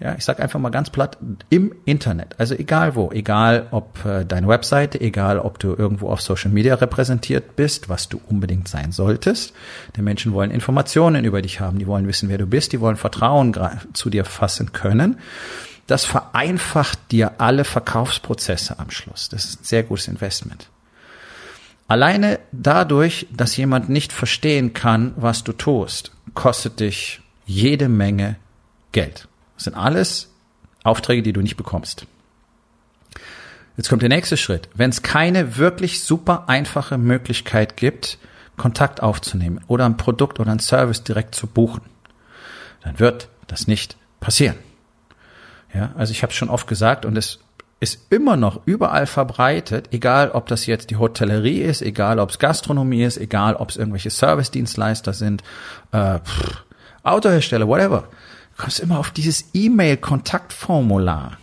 Ja, 0.00 0.14
ich 0.16 0.24
sage 0.24 0.42
einfach 0.42 0.60
mal 0.60 0.70
ganz 0.70 0.90
platt, 0.90 1.18
im 1.50 1.74
Internet. 1.84 2.36
Also 2.38 2.54
egal 2.54 2.94
wo, 2.94 3.10
egal 3.10 3.66
ob 3.72 4.04
äh, 4.04 4.24
deine 4.24 4.46
Webseite, 4.46 5.00
egal 5.00 5.40
ob 5.40 5.58
du 5.58 5.74
irgendwo 5.74 6.08
auf 6.08 6.20
Social 6.20 6.52
Media 6.52 6.76
repräsentiert 6.76 7.56
bist, 7.56 7.88
was 7.88 8.08
du 8.08 8.20
unbedingt 8.28 8.68
sein 8.68 8.92
solltest. 8.92 9.54
Die 9.96 10.02
Menschen 10.02 10.32
wollen 10.32 10.52
Informationen 10.52 11.24
über 11.24 11.42
dich 11.42 11.60
haben, 11.60 11.78
die 11.78 11.86
wollen 11.88 12.06
wissen, 12.06 12.28
wer 12.28 12.38
du 12.38 12.46
bist, 12.46 12.72
die 12.72 12.80
wollen 12.80 12.96
Vertrauen 12.96 13.56
zu 13.92 14.08
dir 14.08 14.24
fassen 14.24 14.72
können. 14.72 15.18
Das 15.88 16.04
vereinfacht 16.04 16.98
dir 17.10 17.40
alle 17.40 17.64
Verkaufsprozesse 17.64 18.78
am 18.78 18.90
Schluss. 18.90 19.28
Das 19.30 19.46
ist 19.46 19.62
ein 19.62 19.64
sehr 19.64 19.82
gutes 19.82 20.06
Investment. 20.06 20.68
Alleine 21.88 22.38
dadurch, 22.52 23.26
dass 23.32 23.56
jemand 23.56 23.88
nicht 23.88 24.12
verstehen 24.12 24.74
kann, 24.74 25.14
was 25.16 25.42
du 25.42 25.52
tust, 25.52 26.12
kostet 26.34 26.80
dich 26.80 27.22
jede 27.46 27.88
Menge 27.88 28.36
Geld. 28.92 29.27
Das 29.58 29.64
sind 29.64 29.74
alles 29.74 30.28
Aufträge, 30.84 31.20
die 31.22 31.32
du 31.32 31.40
nicht 31.40 31.56
bekommst. 31.56 32.06
Jetzt 33.76 33.88
kommt 33.88 34.02
der 34.02 34.08
nächste 34.08 34.36
Schritt. 34.36 34.68
Wenn 34.72 34.90
es 34.90 35.02
keine 35.02 35.56
wirklich 35.56 36.00
super 36.04 36.44
einfache 36.46 36.96
Möglichkeit 36.96 37.76
gibt, 37.76 38.18
Kontakt 38.56 39.02
aufzunehmen 39.02 39.60
oder 39.66 39.84
ein 39.84 39.96
Produkt 39.96 40.38
oder 40.38 40.52
ein 40.52 40.60
Service 40.60 41.02
direkt 41.02 41.34
zu 41.34 41.48
buchen, 41.48 41.82
dann 42.82 43.00
wird 43.00 43.30
das 43.48 43.66
nicht 43.66 43.96
passieren. 44.20 44.54
Ja, 45.74 45.90
also 45.96 46.12
ich 46.12 46.22
habe 46.22 46.32
schon 46.32 46.50
oft 46.50 46.68
gesagt 46.68 47.04
und 47.04 47.18
es 47.18 47.40
ist 47.80 48.12
immer 48.12 48.36
noch 48.36 48.60
überall 48.64 49.06
verbreitet, 49.06 49.88
egal 49.90 50.30
ob 50.30 50.46
das 50.46 50.66
jetzt 50.66 50.90
die 50.90 50.96
Hotellerie 50.98 51.62
ist, 51.62 51.82
egal 51.82 52.20
ob 52.20 52.30
es 52.30 52.38
Gastronomie 52.38 53.02
ist, 53.02 53.18
egal 53.18 53.56
ob 53.56 53.70
es 53.70 53.76
irgendwelche 53.76 54.10
Service-Dienstleister 54.10 55.12
sind, 55.12 55.42
äh, 55.90 56.20
pff, 56.20 56.64
Autohersteller, 57.02 57.66
whatever 57.66 58.04
kommst 58.58 58.80
immer 58.80 58.98
auf 58.98 59.10
dieses 59.10 59.46
E-Mail-Kontaktformular. 59.54 61.38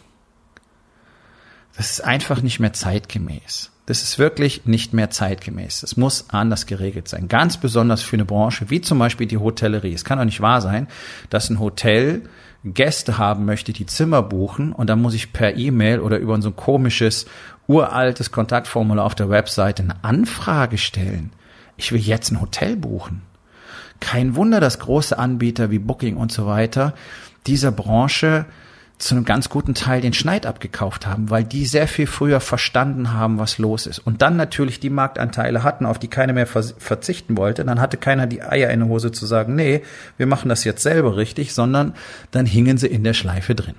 Das 1.76 1.90
ist 1.90 2.04
einfach 2.04 2.42
nicht 2.42 2.60
mehr 2.60 2.74
zeitgemäß. 2.74 3.72
Das 3.88 4.02
ist 4.02 4.18
wirklich 4.18 4.66
nicht 4.66 4.94
mehr 4.94 5.10
zeitgemäß. 5.10 5.84
Es 5.84 5.98
muss 5.98 6.30
anders 6.30 6.66
geregelt 6.66 7.08
sein. 7.08 7.28
Ganz 7.28 7.58
besonders 7.58 8.02
für 8.02 8.16
eine 8.16 8.26
Branche 8.26 8.70
wie 8.70 8.82
zum 8.82 8.98
Beispiel 8.98 9.28
die 9.28 9.38
Hotellerie. 9.38 9.94
Es 9.94 10.06
kann 10.06 10.18
doch 10.18 10.26
nicht 10.26 10.42
wahr 10.42 10.62
sein, 10.62 10.88
dass 11.30 11.50
ein 11.50 11.60
Hotel 11.60 12.24
Gäste 12.64 13.20
haben 13.20 13.46
möchte, 13.46 13.74
die 13.74 13.86
Zimmer 13.86 14.24
buchen 14.24 14.74
und 14.74 14.90
dann 14.90 15.02
muss 15.02 15.14
ich 15.14 15.34
per 15.34 15.56
E-Mail 15.56 16.00
oder 16.00 16.18
über 16.18 16.42
so 16.42 16.50
ein 16.50 16.56
komisches, 16.56 17.28
uraltes 17.68 18.32
Kontaktformular 18.32 19.06
auf 19.06 19.14
der 19.14 19.30
Webseite 19.30 19.84
eine 19.84 20.04
Anfrage 20.04 20.78
stellen. 20.78 21.32
ich 21.78 21.92
will 21.92 22.00
jetzt 22.00 22.32
ein 22.32 22.42
Hotel 22.42 22.76
buchen. 22.78 23.22
Kein 24.00 24.36
Wunder, 24.36 24.60
dass 24.60 24.80
große 24.80 25.18
Anbieter 25.18 25.72
wie 25.72 25.80
Booking 25.80 26.18
und 26.18 26.32
so 26.32 26.46
weiter 26.46 26.94
dieser 27.48 27.72
Branche 27.72 28.46
zu 28.98 29.14
einem 29.14 29.26
ganz 29.26 29.50
guten 29.50 29.74
Teil 29.74 30.00
den 30.00 30.14
Schneid 30.14 30.46
abgekauft 30.46 31.06
haben, 31.06 31.30
weil 31.30 31.44
die 31.44 31.66
sehr 31.66 31.88
viel 31.88 32.08
früher 32.08 32.40
verstanden 32.40 33.12
haben, 33.12 33.40
was 33.40 33.58
los 33.58 33.88
ist. 33.88 34.00
Und 34.00 34.22
dann 34.22 34.38
natürlich 34.38 34.80
die 34.80 34.90
Marktanteile 34.90 35.64
hatten, 35.64 35.86
auf 35.86 36.00
die 36.00 36.08
keiner 36.08 36.32
mehr 36.32 36.48
verzichten 36.48 37.36
wollte. 37.36 37.66
Dann 37.66 37.82
hatte 37.82 37.98
keiner 37.98 38.26
die 38.26 38.42
Eier 38.42 38.70
in 38.70 38.80
der 38.80 38.90
Hose 38.90 39.12
zu 39.12 39.26
sagen, 39.26 39.56
nee, 39.56 39.82
wir 40.18 40.28
machen 40.28 40.48
das 40.48 40.64
jetzt 40.64 40.82
selber 40.82 41.18
richtig, 41.18 41.54
sondern 41.54 41.94
dann 42.32 42.46
hingen 42.46 42.78
sie 42.78 42.88
in 42.88 43.04
der 43.04 43.14
Schleife 43.14 43.54
drin. 43.54 43.76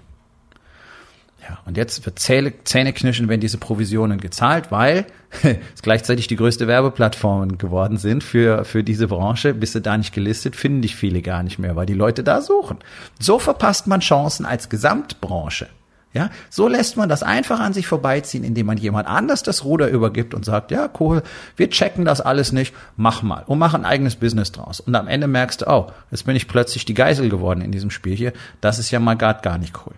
Ja, 1.49 1.59
und 1.65 1.77
jetzt 1.77 2.05
wird 2.05 2.19
Zähne, 2.19 2.53
Zähne 2.65 2.93
knirschen, 2.93 3.29
wenn 3.29 3.41
diese 3.41 3.59
Provisionen 3.59 4.19
gezahlt, 4.21 4.73
weil 4.73 5.07
es 5.43 5.83
gleichzeitig 5.83 6.27
die 6.27 6.37
größte 6.37 6.67
Werbeplattformen 6.67 7.59
geworden 7.59 7.99
sind 7.99 8.25
für, 8.25 8.65
für 8.65 8.83
diese 8.83 9.07
Branche. 9.07 9.55
Bist 9.55 9.75
du 9.75 9.81
da 9.81 9.97
nicht 9.97 10.13
gelistet, 10.13 10.57
finden 10.57 10.83
dich 10.83 10.97
viele 10.97 11.23
gar 11.23 11.43
nicht 11.43 11.59
mehr, 11.59 11.77
weil 11.77 11.87
die 11.87 11.95
Leute 11.95 12.25
da 12.25 12.41
suchen. 12.41 12.79
So 13.21 13.39
verpasst 13.39 13.87
man 13.87 14.01
Chancen 14.01 14.45
als 14.45 14.69
Gesamtbranche. 14.69 15.69
Ja, 16.13 16.31
so 16.49 16.67
lässt 16.67 16.97
man 16.97 17.11
das 17.11 17.23
einfach 17.23 17.61
an 17.61 17.75
sich 17.75 17.87
vorbeiziehen, 17.87 18.43
indem 18.43 18.65
man 18.67 18.79
jemand 18.79 19.07
anders 19.07 19.43
das 19.43 19.65
Ruder 19.65 19.91
übergibt 19.91 20.33
und 20.33 20.47
sagt, 20.47 20.71
ja, 20.71 20.89
cool, 20.99 21.23
wir 21.57 21.69
checken 21.69 22.07
das 22.07 22.23
alles 22.23 22.53
nicht, 22.53 22.75
mach 22.97 23.23
mal 23.23 23.45
und 23.47 23.59
mach 23.59 23.75
ein 23.75 23.85
eigenes 23.85 24.17
Business 24.17 24.51
draus. 24.51 24.81
Und 24.81 24.95
am 24.95 25.09
Ende 25.09 25.27
merkst 25.27 25.61
du, 25.61 25.67
oh, 25.69 25.89
jetzt 26.11 26.25
bin 26.25 26.35
ich 26.35 26.49
plötzlich 26.49 26.87
die 26.87 26.95
Geisel 26.95 27.29
geworden 27.29 27.61
in 27.61 27.71
diesem 27.71 27.91
Spiel 27.91 28.17
hier. 28.17 28.33
Das 28.63 28.79
ist 28.79 28.91
ja 28.91 28.99
mal 28.99 29.17
gar, 29.17 29.35
gar 29.35 29.59
nicht 29.59 29.75
cool. 29.85 29.93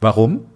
Warum? 0.00 0.46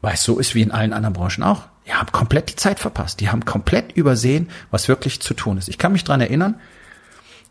Weil 0.00 0.14
es 0.14 0.22
so 0.22 0.38
ist 0.38 0.54
wie 0.54 0.62
in 0.62 0.70
allen 0.70 0.92
anderen 0.92 1.14
Branchen 1.14 1.42
auch. 1.42 1.62
Die 1.86 1.92
haben 1.92 2.12
komplett 2.12 2.50
die 2.50 2.56
Zeit 2.56 2.78
verpasst. 2.78 3.20
Die 3.20 3.30
haben 3.30 3.44
komplett 3.44 3.92
übersehen, 3.92 4.48
was 4.70 4.88
wirklich 4.88 5.20
zu 5.20 5.34
tun 5.34 5.58
ist. 5.58 5.68
Ich 5.68 5.78
kann 5.78 5.92
mich 5.92 6.04
dran 6.04 6.20
erinnern, 6.20 6.54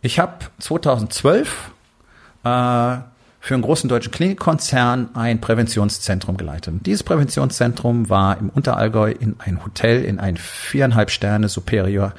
ich 0.01 0.19
habe 0.19 0.45
2012 0.59 1.71
äh, 2.43 2.97
für 3.41 3.53
einen 3.53 3.63
großen 3.63 3.89
deutschen 3.89 4.11
Klinikkonzern 4.11 5.15
ein 5.15 5.41
Präventionszentrum 5.41 6.37
geleitet. 6.37 6.73
Und 6.73 6.85
dieses 6.85 7.03
Präventionszentrum 7.03 8.09
war 8.09 8.37
im 8.37 8.49
Unterallgäu 8.49 9.11
in 9.11 9.35
ein 9.39 9.63
Hotel, 9.63 10.03
in 10.03 10.19
ein 10.19 10.37
viereinhalb 10.37 11.09
Sterne 11.09 11.49
Superior 11.49 12.13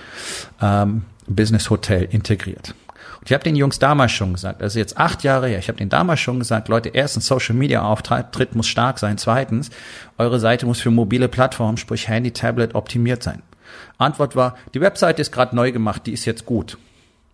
ähm, 0.61 1.05
Business 1.27 1.71
Hotel 1.71 2.05
integriert. 2.11 2.75
Und 3.21 3.31
ich 3.31 3.35
habe 3.35 3.45
den 3.45 3.55
Jungs 3.55 3.79
damals 3.79 4.12
schon 4.12 4.33
gesagt, 4.33 4.62
also 4.62 4.79
jetzt 4.79 4.97
acht 4.97 5.23
Jahre 5.23 5.49
her, 5.49 5.59
ich 5.59 5.69
habe 5.69 5.79
den 5.79 5.91
damals 5.91 6.21
schon 6.21 6.39
gesagt, 6.39 6.69
Leute, 6.69 6.89
erstens 6.89 7.27
Social 7.27 7.55
Media 7.55 7.83
Auftritt 7.83 8.55
muss 8.55 8.67
stark 8.67 8.99
sein, 8.99 9.19
zweitens 9.19 9.71
eure 10.17 10.41
Seite 10.41 10.65
muss 10.67 10.81
für 10.81 10.91
mobile 10.91 11.29
Plattformen, 11.29 11.77
sprich 11.77 12.09
Handy, 12.09 12.31
Tablet 12.33 12.75
optimiert 12.75 13.23
sein. 13.23 13.43
Antwort 13.99 14.37
war, 14.37 14.57
die 14.75 14.81
Webseite 14.81 15.21
ist 15.21 15.33
gerade 15.33 15.55
neu 15.55 15.71
gemacht, 15.71 16.07
die 16.07 16.12
ist 16.12 16.25
jetzt 16.25 16.47
gut. 16.47 16.79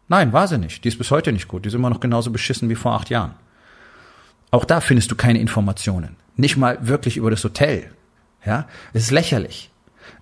Nein, 0.09 0.33
war 0.33 0.49
sie 0.49 0.59
nicht. 0.59 0.85
Die 0.85 0.89
ist 0.89 0.99
bis 0.99 1.11
heute 1.11 1.33
nicht 1.33 1.49
gut. 1.49 1.65
Die 1.65 1.69
ist 1.69 1.75
immer 1.75 1.91
noch 1.91 2.01
genauso 2.01 2.31
beschissen 2.31 2.69
wie 2.69 2.75
vor 2.75 2.93
acht 2.95 3.11
Jahren. 3.11 3.35
Auch 4.51 4.65
da 4.65 4.81
findest 4.81 5.11
du 5.11 5.17
keine 5.17 5.41
Informationen. 5.41 6.17
Nicht 6.37 6.57
mal 6.57 6.79
wirklich 6.87 7.17
über 7.17 7.31
das 7.31 7.43
Hotel. 7.43 7.91
Ja, 8.45 8.67
es 8.93 9.05
ist 9.05 9.11
lächerlich. 9.11 9.71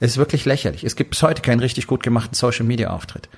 Es 0.01 0.13
ist 0.13 0.17
wirklich 0.17 0.45
lächerlich. 0.45 0.85
Es 0.85 0.97
gibt 0.97 1.11
bis 1.11 1.23
heute 1.23 1.43
keinen 1.43 1.61
richtig 1.61 1.87
gut 1.87 2.03
gemachten 2.03 2.35
Social 2.35 2.65
Media 2.65 2.91
Auftritt. 2.91 3.29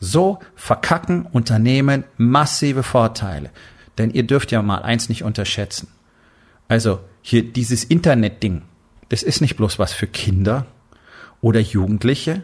So 0.00 0.38
verkacken 0.54 1.26
Unternehmen 1.26 2.04
massive 2.16 2.82
Vorteile. 2.82 3.50
Denn 3.98 4.10
ihr 4.10 4.24
dürft 4.24 4.52
ja 4.52 4.62
mal 4.62 4.82
eins 4.82 5.08
nicht 5.08 5.22
unterschätzen. 5.22 5.88
Also 6.68 7.00
hier 7.22 7.44
dieses 7.44 7.84
Internet-Ding, 7.84 8.62
das 9.08 9.22
ist 9.22 9.40
nicht 9.40 9.56
bloß 9.56 9.78
was 9.78 9.92
für 9.92 10.06
Kinder 10.06 10.66
oder 11.40 11.60
Jugendliche. 11.60 12.42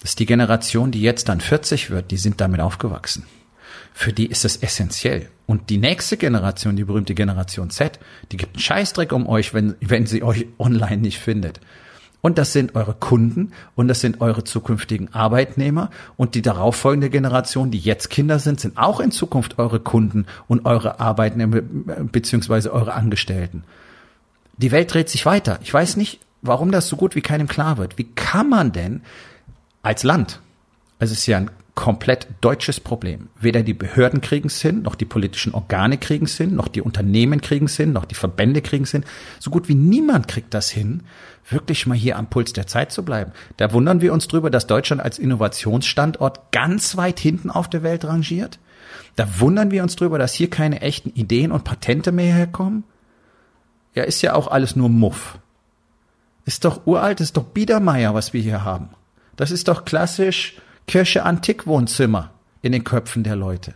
Das 0.00 0.10
ist 0.10 0.18
die 0.18 0.26
Generation, 0.26 0.90
die 0.90 1.02
jetzt 1.02 1.28
dann 1.28 1.40
40 1.40 1.90
wird, 1.90 2.10
die 2.10 2.16
sind 2.16 2.40
damit 2.40 2.60
aufgewachsen. 2.60 3.24
Für 3.94 4.12
die 4.12 4.26
ist 4.26 4.44
es 4.44 4.56
essentiell. 4.56 5.28
Und 5.46 5.70
die 5.70 5.78
nächste 5.78 6.16
Generation, 6.16 6.76
die 6.76 6.84
berühmte 6.84 7.14
Generation 7.14 7.70
Z, 7.70 7.98
die 8.30 8.36
gibt 8.36 8.56
einen 8.56 8.62
Scheißdreck 8.62 9.12
um 9.12 9.26
euch, 9.28 9.54
wenn, 9.54 9.74
wenn 9.80 10.06
sie 10.06 10.22
euch 10.22 10.46
online 10.58 10.98
nicht 10.98 11.18
findet. 11.18 11.60
Und 12.22 12.38
das 12.38 12.52
sind 12.52 12.76
eure 12.76 12.94
Kunden 12.94 13.52
und 13.74 13.88
das 13.88 14.00
sind 14.00 14.20
eure 14.20 14.44
zukünftigen 14.44 15.12
Arbeitnehmer 15.12 15.90
und 16.16 16.36
die 16.36 16.42
darauffolgende 16.42 17.10
Generation, 17.10 17.72
die 17.72 17.80
jetzt 17.80 18.10
Kinder 18.10 18.38
sind, 18.38 18.60
sind 18.60 18.78
auch 18.78 19.00
in 19.00 19.10
Zukunft 19.10 19.58
eure 19.58 19.80
Kunden 19.80 20.26
und 20.46 20.64
eure 20.64 21.00
Arbeitnehmer 21.00 21.60
beziehungsweise 21.60 22.72
eure 22.72 22.94
Angestellten. 22.94 23.64
Die 24.56 24.70
Welt 24.70 24.94
dreht 24.94 25.10
sich 25.10 25.26
weiter. 25.26 25.58
Ich 25.62 25.74
weiß 25.74 25.96
nicht, 25.96 26.20
warum 26.42 26.70
das 26.70 26.86
so 26.86 26.94
gut 26.96 27.16
wie 27.16 27.22
keinem 27.22 27.48
klar 27.48 27.76
wird. 27.76 27.98
Wie 27.98 28.06
kann 28.14 28.48
man 28.48 28.70
denn 28.70 29.02
als 29.82 30.04
Land, 30.04 30.38
also 31.00 31.12
es 31.12 31.18
ist 31.18 31.26
ja 31.26 31.38
ein 31.38 31.50
komplett 31.74 32.28
deutsches 32.42 32.80
Problem. 32.80 33.28
Weder 33.40 33.62
die 33.62 33.72
Behörden 33.72 34.20
kriegen 34.20 34.48
es 34.48 34.60
hin, 34.60 34.82
noch 34.82 34.94
die 34.94 35.06
politischen 35.06 35.54
Organe 35.54 35.96
kriegen 35.96 36.26
es 36.26 36.36
hin, 36.36 36.54
noch 36.54 36.68
die 36.68 36.82
Unternehmen 36.82 37.40
kriegen 37.40 37.66
es 37.66 37.76
hin, 37.76 37.92
noch 37.92 38.04
die 38.04 38.14
Verbände 38.14 38.60
kriegen 38.60 38.84
es 38.84 38.90
hin. 38.90 39.04
So 39.38 39.50
gut 39.50 39.68
wie 39.68 39.74
niemand 39.74 40.28
kriegt 40.28 40.52
das 40.52 40.70
hin, 40.70 41.02
wirklich 41.48 41.86
mal 41.86 41.96
hier 41.96 42.18
am 42.18 42.28
Puls 42.28 42.52
der 42.52 42.66
Zeit 42.66 42.92
zu 42.92 43.04
bleiben. 43.04 43.32
Da 43.56 43.72
wundern 43.72 44.02
wir 44.02 44.12
uns 44.12 44.28
drüber, 44.28 44.50
dass 44.50 44.66
Deutschland 44.66 45.02
als 45.02 45.18
Innovationsstandort 45.18 46.52
ganz 46.52 46.96
weit 46.96 47.18
hinten 47.18 47.48
auf 47.48 47.70
der 47.70 47.82
Welt 47.82 48.04
rangiert. 48.04 48.58
Da 49.16 49.40
wundern 49.40 49.70
wir 49.70 49.82
uns 49.82 49.96
drüber, 49.96 50.18
dass 50.18 50.34
hier 50.34 50.50
keine 50.50 50.82
echten 50.82 51.10
Ideen 51.10 51.52
und 51.52 51.64
Patente 51.64 52.12
mehr 52.12 52.34
herkommen. 52.34 52.84
Ja, 53.94 54.04
ist 54.04 54.20
ja 54.20 54.34
auch 54.34 54.48
alles 54.48 54.76
nur 54.76 54.90
Muff. 54.90 55.38
Ist 56.44 56.64
doch 56.64 56.86
uralt, 56.86 57.20
ist 57.20 57.36
doch 57.36 57.44
Biedermeier, 57.44 58.14
was 58.14 58.32
wir 58.32 58.42
hier 58.42 58.64
haben. 58.64 58.90
Das 59.36 59.50
ist 59.50 59.68
doch 59.68 59.84
klassisch 59.84 60.56
Kirche 60.86 61.24
Antikwohnzimmer 61.24 62.30
in 62.62 62.72
den 62.72 62.84
Köpfen 62.84 63.24
der 63.24 63.36
Leute. 63.36 63.74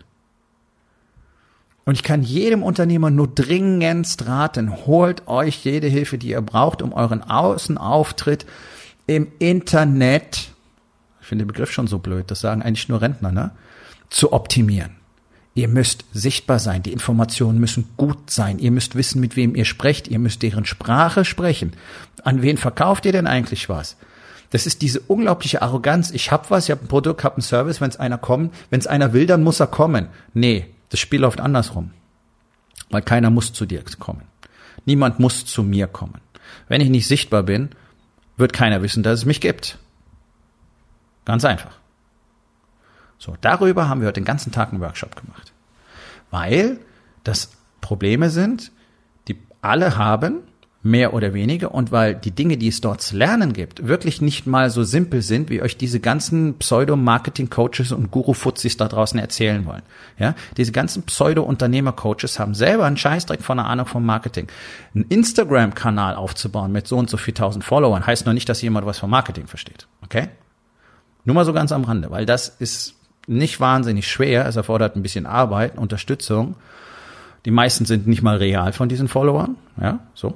Und 1.84 1.94
ich 1.94 2.02
kann 2.02 2.24
jedem 2.24 2.64
Unternehmer 2.64 3.10
nur 3.10 3.28
dringendst 3.28 4.26
raten, 4.26 4.86
holt 4.86 5.28
euch 5.28 5.64
jede 5.64 5.86
Hilfe, 5.86 6.18
die 6.18 6.30
ihr 6.30 6.40
braucht, 6.40 6.82
um 6.82 6.92
euren 6.92 7.22
Außenauftritt 7.22 8.44
im 9.06 9.28
Internet, 9.38 10.50
ich 11.20 11.26
finde 11.28 11.44
den 11.44 11.48
Begriff 11.48 11.70
schon 11.70 11.86
so 11.86 12.00
blöd, 12.00 12.28
das 12.30 12.40
sagen 12.40 12.62
eigentlich 12.62 12.88
nur 12.88 13.00
Rentner, 13.00 13.30
ne, 13.30 13.52
zu 14.10 14.32
optimieren. 14.32 14.96
Ihr 15.54 15.68
müsst 15.68 16.04
sichtbar 16.12 16.58
sein, 16.58 16.82
die 16.82 16.92
Informationen 16.92 17.60
müssen 17.60 17.88
gut 17.96 18.30
sein, 18.30 18.58
ihr 18.58 18.72
müsst 18.72 18.96
wissen, 18.96 19.20
mit 19.20 19.36
wem 19.36 19.54
ihr 19.54 19.64
sprecht, 19.64 20.08
ihr 20.08 20.18
müsst 20.18 20.42
deren 20.42 20.64
Sprache 20.66 21.24
sprechen. 21.24 21.72
An 22.24 22.42
wen 22.42 22.58
verkauft 22.58 23.06
ihr 23.06 23.12
denn 23.12 23.28
eigentlich 23.28 23.68
was? 23.68 23.96
Das 24.50 24.66
ist 24.66 24.82
diese 24.82 25.00
unglaubliche 25.00 25.62
Arroganz. 25.62 26.10
Ich 26.10 26.30
hab 26.30 26.50
was, 26.50 26.64
ich 26.64 26.70
hab 26.70 26.82
ein 26.82 26.88
Produkt, 26.88 27.24
hab 27.24 27.34
einen 27.34 27.42
Service, 27.42 27.80
wenn 27.80 27.90
es 27.90 27.98
einer 27.98 28.18
kommt, 28.18 28.54
wenn 28.70 28.80
es 28.80 28.86
einer 28.86 29.12
will, 29.12 29.26
dann 29.26 29.42
muss 29.42 29.60
er 29.60 29.66
kommen. 29.66 30.08
Nee, 30.34 30.66
das 30.90 31.00
Spiel 31.00 31.20
läuft 31.20 31.40
andersrum. 31.40 31.90
Weil 32.90 33.02
keiner 33.02 33.30
muss 33.30 33.52
zu 33.52 33.66
dir 33.66 33.82
kommen. 33.98 34.22
Niemand 34.84 35.18
muss 35.18 35.44
zu 35.44 35.62
mir 35.62 35.88
kommen. 35.88 36.20
Wenn 36.68 36.80
ich 36.80 36.88
nicht 36.88 37.08
sichtbar 37.08 37.42
bin, 37.42 37.70
wird 38.36 38.52
keiner 38.52 38.82
wissen, 38.82 39.02
dass 39.02 39.20
es 39.20 39.24
mich 39.24 39.40
gibt. 39.40 39.78
Ganz 41.24 41.44
einfach. 41.44 41.76
So, 43.18 43.36
darüber 43.40 43.88
haben 43.88 44.00
wir 44.00 44.08
heute 44.08 44.20
den 44.20 44.24
ganzen 44.24 44.52
Tag 44.52 44.70
einen 44.70 44.80
Workshop 44.80 45.16
gemacht. 45.16 45.52
Weil 46.30 46.78
das 47.24 47.50
Probleme 47.80 48.30
sind, 48.30 48.72
die 49.26 49.38
alle 49.62 49.96
haben, 49.96 50.42
mehr 50.86 51.14
oder 51.14 51.34
weniger 51.34 51.74
und 51.74 51.90
weil 51.90 52.14
die 52.14 52.30
Dinge, 52.30 52.56
die 52.56 52.68
es 52.68 52.80
dort 52.80 53.02
zu 53.02 53.16
lernen 53.16 53.52
gibt, 53.52 53.86
wirklich 53.86 54.22
nicht 54.22 54.46
mal 54.46 54.70
so 54.70 54.84
simpel 54.84 55.20
sind, 55.20 55.50
wie 55.50 55.60
euch 55.60 55.76
diese 55.76 56.00
ganzen 56.00 56.54
Pseudo-Marketing-Coaches 56.58 57.92
und 57.92 58.10
Guru-Fuzis 58.10 58.76
da 58.76 58.86
draußen 58.86 59.18
erzählen 59.18 59.66
wollen. 59.66 59.82
Ja, 60.18 60.34
diese 60.56 60.72
ganzen 60.72 61.02
Pseudo-Unternehmer-Coaches 61.02 62.38
haben 62.38 62.54
selber 62.54 62.84
einen 62.84 62.96
Scheißdreck 62.96 63.42
von 63.42 63.58
der 63.58 63.66
Ahnung 63.66 63.86
vom 63.86 64.06
Marketing. 64.06 64.46
Ein 64.94 65.06
Instagram-Kanal 65.08 66.14
aufzubauen 66.14 66.70
mit 66.70 66.86
so 66.86 66.96
und 66.96 67.10
so 67.10 67.16
viel 67.16 67.34
tausend 67.34 67.64
Followern 67.64 68.06
heißt 68.06 68.24
noch 68.24 68.32
nicht, 68.32 68.48
dass 68.48 68.62
jemand 68.62 68.86
was 68.86 68.98
vom 68.98 69.10
Marketing 69.10 69.48
versteht. 69.48 69.88
Okay? 70.04 70.28
Nur 71.24 71.34
mal 71.34 71.44
so 71.44 71.52
ganz 71.52 71.72
am 71.72 71.84
Rande, 71.84 72.10
weil 72.12 72.26
das 72.26 72.48
ist 72.48 72.94
nicht 73.26 73.58
wahnsinnig 73.58 74.08
schwer. 74.08 74.46
Es 74.46 74.54
erfordert 74.54 74.94
ein 74.94 75.02
bisschen 75.02 75.26
Arbeit, 75.26 75.76
Unterstützung. 75.76 76.54
Die 77.44 77.50
meisten 77.50 77.84
sind 77.84 78.06
nicht 78.06 78.22
mal 78.22 78.36
real 78.36 78.72
von 78.72 78.88
diesen 78.88 79.08
Followern. 79.08 79.56
Ja, 79.80 79.98
so. 80.14 80.34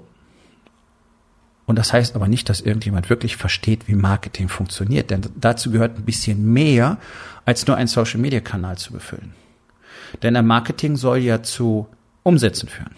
Und 1.71 1.77
das 1.77 1.93
heißt 1.93 2.17
aber 2.17 2.27
nicht, 2.27 2.49
dass 2.49 2.63
irgendjemand 2.63 3.11
wirklich 3.11 3.37
versteht, 3.37 3.87
wie 3.87 3.95
Marketing 3.95 4.49
funktioniert, 4.49 5.13
denn 5.13 5.21
dazu 5.37 5.71
gehört 5.71 5.97
ein 5.97 6.05
bisschen 6.05 6.53
mehr, 6.53 6.99
als 7.45 7.65
nur 7.65 7.77
einen 7.77 7.87
Social-Media-Kanal 7.87 8.77
zu 8.77 8.93
befüllen. 8.93 9.35
Denn 10.21 10.35
ein 10.35 10.49
Marketing 10.49 10.97
soll 10.97 11.19
ja 11.19 11.45
zu 11.45 11.87
Umsätzen 12.25 12.69
führen. 12.69 12.91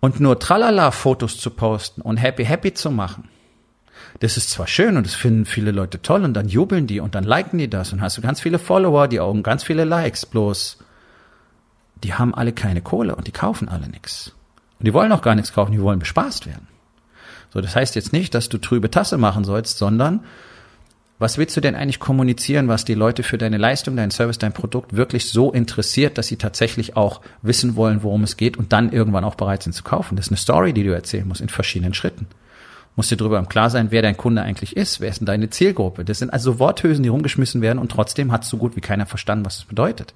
Und 0.00 0.18
nur 0.18 0.40
Tralala-Fotos 0.40 1.38
zu 1.38 1.50
posten 1.50 2.00
und 2.00 2.16
happy 2.16 2.44
happy 2.44 2.74
zu 2.74 2.90
machen, 2.90 3.28
das 4.18 4.36
ist 4.36 4.50
zwar 4.50 4.66
schön 4.66 4.96
und 4.96 5.06
das 5.06 5.14
finden 5.14 5.44
viele 5.44 5.70
Leute 5.70 6.02
toll 6.02 6.24
und 6.24 6.34
dann 6.34 6.48
jubeln 6.48 6.88
die 6.88 6.98
und 6.98 7.14
dann 7.14 7.22
liken 7.22 7.58
die 7.58 7.70
das 7.70 7.92
und 7.92 8.00
hast 8.00 8.18
du 8.18 8.20
ganz 8.20 8.40
viele 8.40 8.58
Follower, 8.58 9.06
die 9.06 9.20
Augen 9.20 9.44
ganz 9.44 9.62
viele 9.62 9.84
Likes, 9.84 10.26
bloß 10.26 10.78
die 12.02 12.14
haben 12.14 12.34
alle 12.34 12.52
keine 12.52 12.82
Kohle 12.82 13.14
und 13.14 13.28
die 13.28 13.32
kaufen 13.32 13.68
alle 13.68 13.88
nichts. 13.88 14.32
Und 14.80 14.88
die 14.88 14.92
wollen 14.92 15.12
auch 15.12 15.22
gar 15.22 15.36
nichts 15.36 15.52
kaufen, 15.52 15.70
die 15.70 15.80
wollen 15.80 16.00
bespaßt 16.00 16.46
werden. 16.46 16.66
So, 17.52 17.60
das 17.60 17.74
heißt 17.74 17.94
jetzt 17.94 18.12
nicht, 18.12 18.34
dass 18.34 18.48
du 18.48 18.58
trübe 18.58 18.90
Tasse 18.90 19.18
machen 19.18 19.44
sollst, 19.44 19.78
sondern 19.78 20.20
Was 21.18 21.38
willst 21.38 21.56
du 21.56 21.62
denn 21.62 21.74
eigentlich 21.74 21.98
kommunizieren, 21.98 22.68
was 22.68 22.84
die 22.84 22.92
Leute 22.92 23.22
für 23.22 23.38
deine 23.38 23.56
Leistung, 23.56 23.96
dein 23.96 24.10
Service, 24.10 24.36
dein 24.36 24.52
Produkt 24.52 24.96
wirklich 24.96 25.30
so 25.30 25.50
interessiert, 25.50 26.18
dass 26.18 26.26
sie 26.26 26.36
tatsächlich 26.36 26.94
auch 26.94 27.22
wissen 27.40 27.74
wollen, 27.74 28.02
worum 28.02 28.22
es 28.22 28.36
geht 28.36 28.58
und 28.58 28.74
dann 28.74 28.92
irgendwann 28.92 29.24
auch 29.24 29.34
bereit 29.34 29.62
sind 29.62 29.72
zu 29.72 29.82
kaufen? 29.82 30.16
Das 30.16 30.26
ist 30.26 30.32
eine 30.32 30.36
Story, 30.36 30.74
die 30.74 30.84
du 30.84 30.94
erzählen 30.94 31.26
musst 31.26 31.40
in 31.40 31.48
verschiedenen 31.48 31.94
Schritten. 31.94 32.26
Musst 32.96 33.10
dir 33.10 33.16
darüber 33.16 33.38
im 33.38 33.48
Klar 33.48 33.70
sein, 33.70 33.90
wer 33.90 34.02
dein 34.02 34.18
Kunde 34.18 34.42
eigentlich 34.42 34.76
ist, 34.76 35.00
wer 35.00 35.08
ist 35.08 35.20
denn 35.20 35.26
deine 35.26 35.48
Zielgruppe. 35.48 36.04
Das 36.04 36.18
sind 36.18 36.32
also 36.34 36.58
Worthülsen, 36.58 37.02
die 37.02 37.08
rumgeschmissen 37.08 37.62
werden 37.62 37.78
und 37.78 37.90
trotzdem 37.90 38.30
hat 38.30 38.44
so 38.44 38.58
gut 38.58 38.76
wie 38.76 38.80
keiner 38.82 39.06
verstanden, 39.06 39.46
was 39.46 39.56
das 39.56 39.64
bedeutet 39.64 40.12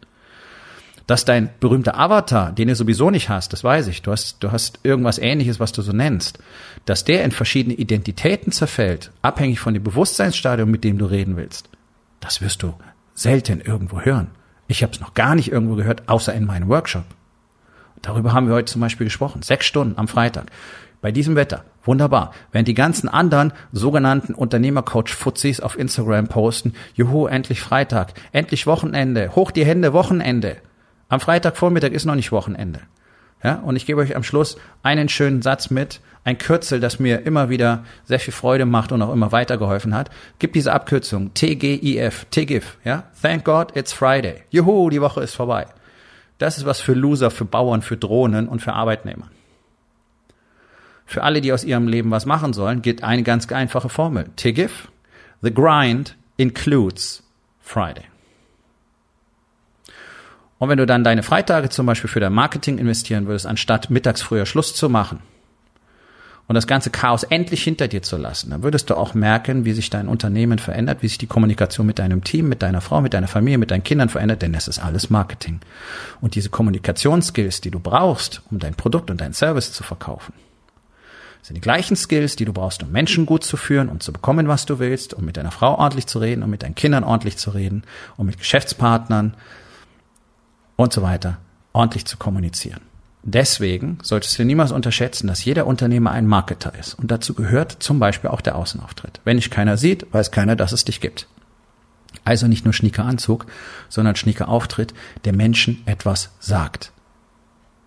dass 1.11 1.25
dein 1.25 1.51
berühmter 1.59 1.99
Avatar, 1.99 2.53
den 2.53 2.69
du 2.69 2.77
sowieso 2.77 3.11
nicht 3.11 3.29
hast, 3.29 3.53
das 3.53 3.65
weiß 3.65 3.89
ich, 3.89 4.01
du 4.03 4.13
hast, 4.13 4.37
du 4.45 4.53
hast 4.53 4.79
irgendwas 4.85 5.19
ähnliches, 5.19 5.59
was 5.59 5.73
du 5.73 5.83
so 5.83 5.91
nennst, 5.91 6.39
dass 6.85 7.05
der 7.05 7.25
in 7.25 7.33
verschiedene 7.33 7.75
Identitäten 7.75 8.53
zerfällt, 8.53 9.11
abhängig 9.21 9.59
von 9.59 9.75
dem 9.75 9.83
Bewusstseinsstadium, 9.83 10.71
mit 10.71 10.85
dem 10.85 10.99
du 10.99 11.07
reden 11.07 11.37
willst, 11.37 11.69
das 12.21 12.41
wirst 12.43 12.63
du 12.63 12.75
selten 13.13 13.61
irgendwo 13.61 14.03
hören. 14.03 14.29
Ich 14.69 14.85
habe 14.85 14.93
es 14.93 15.01
noch 15.01 15.15
gar 15.15 15.35
nicht 15.35 15.51
irgendwo 15.51 15.75
gehört, 15.75 16.09
außer 16.09 16.33
in 16.33 16.47
meinem 16.47 16.69
Workshop. 16.69 17.07
Darüber 18.03 18.33
haben 18.33 18.47
wir 18.47 18.55
heute 18.55 18.71
zum 18.71 18.81
Beispiel 18.81 19.07
gesprochen. 19.07 19.43
Sechs 19.43 19.67
Stunden 19.67 19.99
am 19.99 20.07
Freitag. 20.07 20.47
Bei 21.01 21.11
diesem 21.11 21.35
Wetter. 21.35 21.65
Wunderbar. 21.83 22.33
Während 22.53 22.69
die 22.69 22.75
ganzen 22.75 23.09
anderen 23.09 23.53
sogenannten 23.73 24.33
Unternehmercoach-Fuzis 24.33 25.59
auf 25.59 25.77
Instagram 25.77 26.29
posten, 26.29 26.75
juhu, 26.95 27.27
endlich 27.27 27.61
Freitag, 27.61 28.13
endlich 28.31 28.69
Wochenende, 28.69 29.35
hoch 29.35 29.51
die 29.51 29.65
Hände, 29.65 29.93
Wochenende. 29.93 30.59
Am 31.11 31.21
Freitagvormittag 31.21 31.91
ist 31.91 32.07
noch 32.07 32.15
nicht 32.15 32.33
Wochenende. 32.33 32.81
Ja, 33.43 33.57
und 33.57 33.75
ich 33.75 33.85
gebe 33.85 34.01
euch 34.01 34.15
am 34.15 34.23
Schluss 34.23 34.57
einen 34.83 35.09
schönen 35.09 35.43
Satz 35.43 35.71
mit, 35.71 36.01
ein 36.25 36.39
Kürzel, 36.39 36.79
das 36.79 37.01
mir 37.01 37.27
immer 37.27 37.49
wieder 37.49 37.85
sehr 38.05 38.21
viel 38.21 38.33
Freude 38.33 38.65
macht 38.65 38.93
und 38.93 39.03
auch 39.03 39.13
immer 39.13 39.33
weitergeholfen 39.33 39.95
hat. 39.95 40.11
Gib 40.39 40.53
diese 40.53 40.73
Abkürzung 40.73 41.35
TGIF, 41.35 42.27
TGIF, 42.31 42.77
ja? 42.85 43.05
Thank 43.21 43.45
God 43.45 43.77
it's 43.77 43.93
Friday. 43.93 44.43
Juhu, 44.51 44.91
die 44.91 45.01
Woche 45.01 45.23
ist 45.23 45.35
vorbei. 45.35 45.67
Das 46.39 46.59
ist 46.59 46.67
was 46.67 46.81
für 46.81 46.93
Loser, 46.93 47.31
für 47.31 47.45
Bauern, 47.45 47.83
für 47.83 47.97
Drohnen 47.97 48.47
und 48.47 48.61
für 48.61 48.75
Arbeitnehmer. 48.75 49.29
Für 51.07 51.25
alle, 51.25 51.41
die 51.41 51.53
aus 51.53 51.65
ihrem 51.65 51.89
Leben 51.89 52.11
was 52.13 52.27
machen 52.27 52.53
sollen, 52.53 52.83
gilt 52.83 53.03
eine 53.03 53.25
ganz 53.25 53.51
einfache 53.51 53.89
Formel. 53.89 54.27
TGIF, 54.37 54.89
the 55.43 55.53
grind 55.53 56.17
includes 56.37 57.25
Friday. 57.61 58.10
Und 60.61 60.69
wenn 60.69 60.77
du 60.77 60.85
dann 60.85 61.05
deine 61.05 61.23
Freitage 61.23 61.71
zum 61.71 61.87
Beispiel 61.87 62.11
für 62.11 62.21
dein 62.21 62.35
Marketing 62.35 62.77
investieren 62.77 63.27
würdest, 63.27 63.47
anstatt 63.47 63.89
mittags 63.89 64.21
früher 64.21 64.45
Schluss 64.45 64.75
zu 64.75 64.91
machen 64.91 65.21
und 66.49 66.55
das 66.55 66.67
ganze 66.67 66.91
Chaos 66.91 67.23
endlich 67.23 67.65
hinter 67.65 67.89
dir 67.89 68.03
zu 68.03 68.19
lassen, 68.19 68.51
dann 68.51 68.63
würdest 68.63 68.91
du 68.91 68.95
auch 68.95 69.15
merken, 69.15 69.65
wie 69.65 69.73
sich 69.73 69.89
dein 69.89 70.07
Unternehmen 70.07 70.59
verändert, 70.59 70.99
wie 71.01 71.09
sich 71.09 71.17
die 71.17 71.27
Kommunikation 71.27 71.87
mit 71.87 71.99
deinem 71.99 72.25
Team, 72.25 72.47
mit 72.47 72.61
deiner 72.61 72.83
Frau, 72.83 73.01
mit 73.01 73.15
deiner 73.15 73.27
Familie, 73.27 73.57
mit 73.57 73.71
deinen 73.71 73.85
Kindern 73.85 74.11
verändert, 74.11 74.43
denn 74.43 74.53
es 74.53 74.69
ist 74.69 74.81
alles 74.81 75.09
Marketing. 75.09 75.61
Und 76.21 76.35
diese 76.35 76.51
Kommunikationsskills, 76.51 77.63
die 77.63 77.71
du 77.71 77.81
brauchst, 77.81 78.43
um 78.51 78.59
dein 78.59 78.75
Produkt 78.75 79.11
und 79.11 79.23
dein 79.23 79.33
Service 79.33 79.73
zu 79.73 79.83
verkaufen, 79.83 80.35
sind 81.41 81.55
die 81.55 81.63
gleichen 81.63 81.97
Skills, 81.97 82.37
die 82.37 82.45
du 82.45 82.53
brauchst, 82.53 82.83
um 82.83 82.93
Menschen 82.93 83.25
gut 83.25 83.45
zu 83.45 83.57
führen 83.57 83.89
und 83.89 84.03
zu 84.03 84.13
bekommen, 84.13 84.47
was 84.47 84.67
du 84.67 84.79
willst, 84.79 85.15
um 85.15 85.25
mit 85.25 85.39
deiner 85.39 85.53
Frau 85.53 85.79
ordentlich 85.79 86.07
zu 86.07 86.19
reden, 86.19 86.43
um 86.43 86.51
mit 86.51 86.65
deinen 86.65 86.75
Kindern 86.75 87.03
ordentlich 87.03 87.39
zu 87.39 87.49
reden, 87.49 87.83
um 88.19 88.27
mit 88.27 88.37
Geschäftspartnern, 88.37 89.33
und 90.81 90.93
so 90.93 91.03
weiter 91.03 91.39
ordentlich 91.73 92.07
zu 92.07 92.17
kommunizieren. 92.17 92.81
Deswegen 93.23 93.99
solltest 94.03 94.39
du 94.39 94.45
niemals 94.45 94.73
unterschätzen, 94.73 95.27
dass 95.27 95.45
jeder 95.45 95.67
Unternehmer 95.67 96.11
ein 96.11 96.27
Marketer 96.27 96.73
ist. 96.79 96.95
Und 96.95 97.11
dazu 97.11 97.35
gehört 97.35 97.83
zum 97.83 97.99
Beispiel 97.99 98.31
auch 98.31 98.41
der 98.41 98.57
Außenauftritt. 98.57 99.21
Wenn 99.25 99.37
dich 99.37 99.51
keiner 99.51 99.77
sieht, 99.77 100.13
weiß 100.13 100.31
keiner, 100.31 100.57
dass 100.57 100.73
es 100.73 100.85
dich 100.85 101.01
gibt. 101.01 101.27
Also 102.25 102.47
nicht 102.47 102.65
nur 102.65 102.73
schnieker 102.73 103.05
Anzug, 103.05 103.47
sondern 103.89 104.17
schnieker 104.17 104.49
Auftritt, 104.49 104.95
der 105.27 105.35
Menschen 105.35 105.83
etwas 105.87 106.31
sagt. 106.41 106.93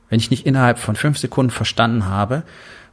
Wenn 0.10 0.20
ich 0.20 0.30
nicht 0.30 0.46
innerhalb 0.46 0.78
von 0.78 0.96
fünf 0.96 1.18
Sekunden 1.18 1.52
verstanden 1.52 2.06
habe, 2.06 2.44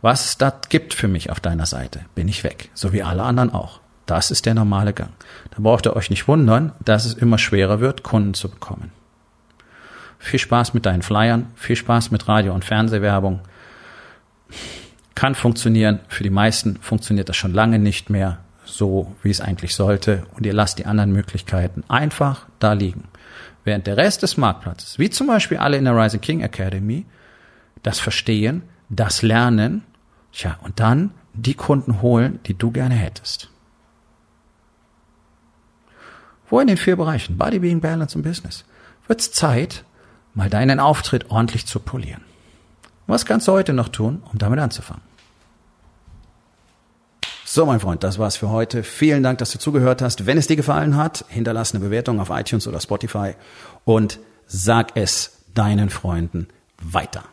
was 0.00 0.24
es 0.24 0.38
da 0.38 0.58
gibt 0.70 0.94
für 0.94 1.08
mich 1.08 1.30
auf 1.30 1.40
deiner 1.40 1.66
Seite, 1.66 2.06
bin 2.14 2.26
ich 2.26 2.42
weg. 2.42 2.70
So 2.72 2.94
wie 2.94 3.02
alle 3.02 3.22
anderen 3.22 3.52
auch. 3.52 3.80
Das 4.06 4.30
ist 4.30 4.46
der 4.46 4.54
normale 4.54 4.94
Gang. 4.94 5.12
Da 5.50 5.58
braucht 5.60 5.86
ihr 5.86 5.94
euch 5.94 6.08
nicht 6.08 6.26
wundern, 6.26 6.72
dass 6.82 7.04
es 7.04 7.12
immer 7.12 7.36
schwerer 7.36 7.80
wird, 7.80 8.02
Kunden 8.02 8.32
zu 8.32 8.48
bekommen. 8.48 8.92
Viel 10.20 10.38
Spaß 10.38 10.74
mit 10.74 10.86
deinen 10.86 11.02
Flyern, 11.02 11.46
viel 11.56 11.76
Spaß 11.76 12.10
mit 12.10 12.28
Radio- 12.28 12.54
und 12.54 12.64
Fernsehwerbung. 12.64 13.40
Kann 15.14 15.34
funktionieren. 15.34 16.00
Für 16.08 16.22
die 16.22 16.30
meisten 16.30 16.76
funktioniert 16.76 17.28
das 17.30 17.36
schon 17.36 17.54
lange 17.54 17.78
nicht 17.78 18.10
mehr 18.10 18.38
so, 18.64 19.16
wie 19.22 19.30
es 19.30 19.40
eigentlich 19.40 19.74
sollte. 19.74 20.26
Und 20.36 20.44
ihr 20.44 20.52
lasst 20.52 20.78
die 20.78 20.84
anderen 20.84 21.10
Möglichkeiten 21.10 21.84
einfach 21.88 22.46
da 22.58 22.74
liegen. 22.74 23.04
Während 23.64 23.86
der 23.86 23.96
Rest 23.96 24.22
des 24.22 24.36
Marktplatzes, 24.36 24.98
wie 24.98 25.10
zum 25.10 25.26
Beispiel 25.26 25.56
alle 25.56 25.78
in 25.78 25.84
der 25.86 25.96
Rising 25.96 26.20
King 26.20 26.42
Academy, 26.42 27.06
das 27.82 27.98
verstehen, 27.98 28.62
das 28.90 29.22
lernen, 29.22 29.84
tja, 30.32 30.58
und 30.62 30.80
dann 30.80 31.12
die 31.32 31.54
Kunden 31.54 32.02
holen, 32.02 32.40
die 32.46 32.54
du 32.54 32.70
gerne 32.70 32.94
hättest. 32.94 33.48
Wo 36.50 36.60
in 36.60 36.66
den 36.66 36.76
vier 36.76 36.96
Bereichen 36.96 37.38
Body, 37.38 37.58
Being, 37.58 37.80
Balance 37.80 38.18
und 38.18 38.22
Business 38.22 38.64
wird's 39.06 39.32
Zeit, 39.32 39.84
mal 40.34 40.50
deinen 40.50 40.80
Auftritt 40.80 41.30
ordentlich 41.30 41.66
zu 41.66 41.80
polieren. 41.80 42.22
Was 43.06 43.26
kannst 43.26 43.48
du 43.48 43.52
heute 43.52 43.72
noch 43.72 43.88
tun, 43.88 44.22
um 44.32 44.38
damit 44.38 44.60
anzufangen? 44.60 45.02
So, 47.44 47.66
mein 47.66 47.80
Freund, 47.80 48.04
das 48.04 48.20
war's 48.20 48.36
für 48.36 48.50
heute. 48.50 48.84
Vielen 48.84 49.24
Dank, 49.24 49.38
dass 49.38 49.50
du 49.50 49.58
zugehört 49.58 50.02
hast. 50.02 50.24
Wenn 50.24 50.38
es 50.38 50.46
dir 50.46 50.54
gefallen 50.54 50.96
hat, 50.96 51.24
hinterlass 51.28 51.74
eine 51.74 51.84
Bewertung 51.84 52.20
auf 52.20 52.30
iTunes 52.30 52.68
oder 52.68 52.80
Spotify 52.80 53.34
und 53.84 54.20
sag 54.46 54.92
es 54.94 55.42
deinen 55.52 55.90
Freunden 55.90 56.46
weiter. 56.80 57.24